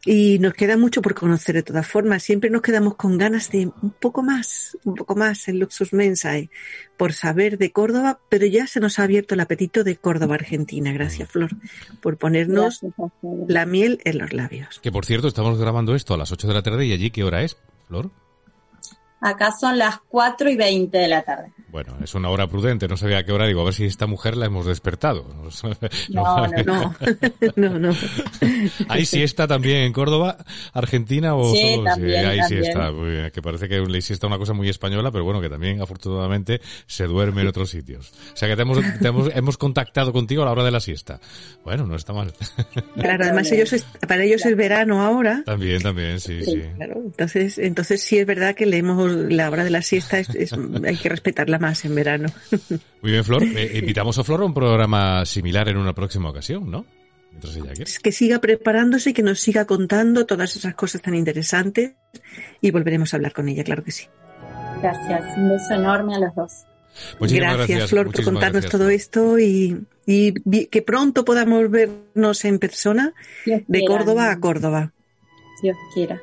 [0.06, 2.22] Y nos queda mucho por conocer de todas formas.
[2.22, 6.50] Siempre nos quedamos con ganas de un poco más, un poco más en Luxus Mensae,
[6.96, 10.94] por saber de Córdoba, pero ya se nos ha abierto el apetito de Córdoba, Argentina.
[10.94, 11.52] Gracias, Flor,
[12.02, 12.82] por ponernos
[13.48, 14.80] la miel en los labios.
[14.80, 17.24] Que por cierto, estamos grabando esto a las 8 de la tarde y allí, ¿qué
[17.24, 18.12] hora es, Flor?
[19.26, 21.52] Acá son las 4 y 20 de la tarde.
[21.70, 24.06] Bueno, es una hora prudente, no sabía a qué hora, digo, a ver si esta
[24.06, 25.26] mujer la hemos despertado.
[26.10, 26.96] No, no,
[27.56, 27.80] no.
[27.80, 27.96] no,
[28.88, 30.38] ¿Hay siesta también en Córdoba,
[30.74, 32.92] Argentina o sí, También, sí, hay siesta,
[33.34, 36.62] que parece que la siesta es una cosa muy española, pero bueno, que también afortunadamente
[36.86, 38.12] se duerme en otros sitios.
[38.34, 38.80] O sea que te hemos,
[39.34, 41.20] hemos, contactado contigo a la hora de la siesta.
[41.64, 42.34] Bueno, no está mal.
[42.96, 45.44] Claro, además ellos para ellos es verano ahora.
[45.46, 46.64] También, también, sí, sí.
[46.76, 50.30] Claro, entonces, entonces sí es verdad que le hemos, la hora de la siesta es,
[50.84, 52.30] hay que respetarla más en verano.
[53.02, 53.44] Muy bien, Flor.
[53.44, 56.86] Eh, invitamos a Flor a un programa similar en una próxima ocasión, ¿no?
[58.02, 61.94] Que siga preparándose y que nos siga contando todas esas cosas tan interesantes
[62.62, 64.06] y volveremos a hablar con ella, claro que sí.
[64.82, 65.38] Gracias.
[65.38, 66.52] Un beso enorme a los dos.
[67.20, 73.14] Gracias, Flor, por contarnos todo esto y, que pronto podamos vernos en persona
[73.46, 74.92] de Córdoba a Córdoba.
[75.62, 76.22] Dios quiera.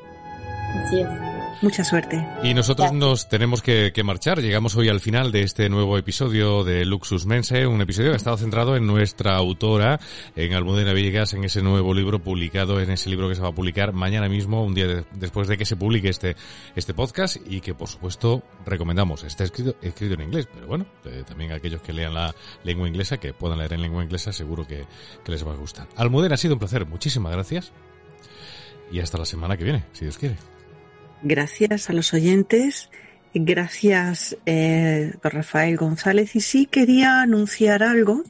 [0.87, 1.32] Así es.
[1.63, 2.27] Mucha suerte.
[2.43, 4.43] Y nosotros nos tenemos que, marchar.
[4.43, 8.17] Llegamos hoy al final de este nuevo episodio de Luxus Mense, un episodio que ha
[8.17, 10.01] estado centrado en nuestra autora,
[10.35, 13.55] en Almudena Villegas, en ese nuevo libro publicado, en ese libro que se va a
[13.55, 16.35] publicar mañana mismo, un día después de que se publique este,
[16.75, 19.23] este podcast y que por supuesto recomendamos.
[19.23, 22.35] Está escrito, escrito en inglés, pero bueno, eh, también aquellos que lean la
[22.65, 24.85] lengua inglesa, que puedan leer en lengua inglesa, seguro que,
[25.25, 25.87] que les va a gustar.
[25.95, 26.87] Almudena, ha sido un placer.
[26.87, 27.71] Muchísimas gracias.
[28.91, 30.37] Y hasta la semana que viene, si Dios quiere.
[31.25, 32.91] Gracias a los oyentes,
[33.33, 36.35] gracias eh, Rafael González.
[36.35, 38.25] Y sí quería anunciar algo.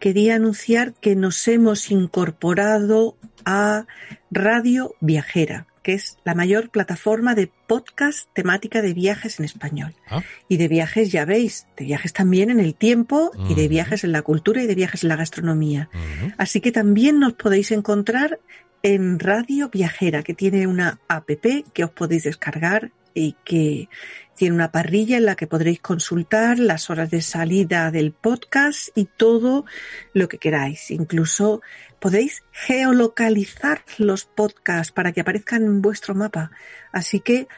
[0.00, 3.86] Quería anunciar que nos hemos incorporado a
[4.32, 9.94] Radio Viajera, que es la mayor plataforma de podcast temática de viajes en español.
[10.08, 10.22] Ah.
[10.48, 14.10] Y de viajes, ya veis, de viajes también en el tiempo y de viajes en
[14.10, 15.88] la cultura y de viajes en la gastronomía.
[16.36, 18.40] Así que también nos podéis encontrar
[18.82, 21.28] en Radio Viajera, que tiene una app
[21.72, 23.88] que os podéis descargar y que
[24.34, 29.06] tiene una parrilla en la que podréis consultar las horas de salida del podcast y
[29.06, 29.64] todo
[30.12, 30.92] lo que queráis.
[30.92, 31.60] Incluso
[31.98, 36.52] podéis geolocalizar los podcasts para que aparezcan en vuestro mapa.
[36.92, 37.48] Así que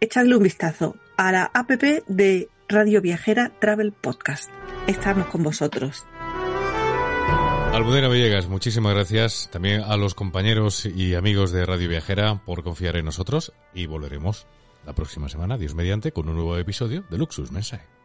[0.00, 4.50] echadle un vistazo a la app de Radio Viajera Travel Podcast.
[4.88, 6.04] Estamos con vosotros.
[7.72, 12.96] Almudena Villegas, muchísimas gracias también a los compañeros y amigos de Radio Viajera por confiar
[12.96, 14.46] en nosotros y volveremos
[14.84, 17.99] la próxima semana, Dios mediante, con un nuevo episodio de Luxus Mensaje.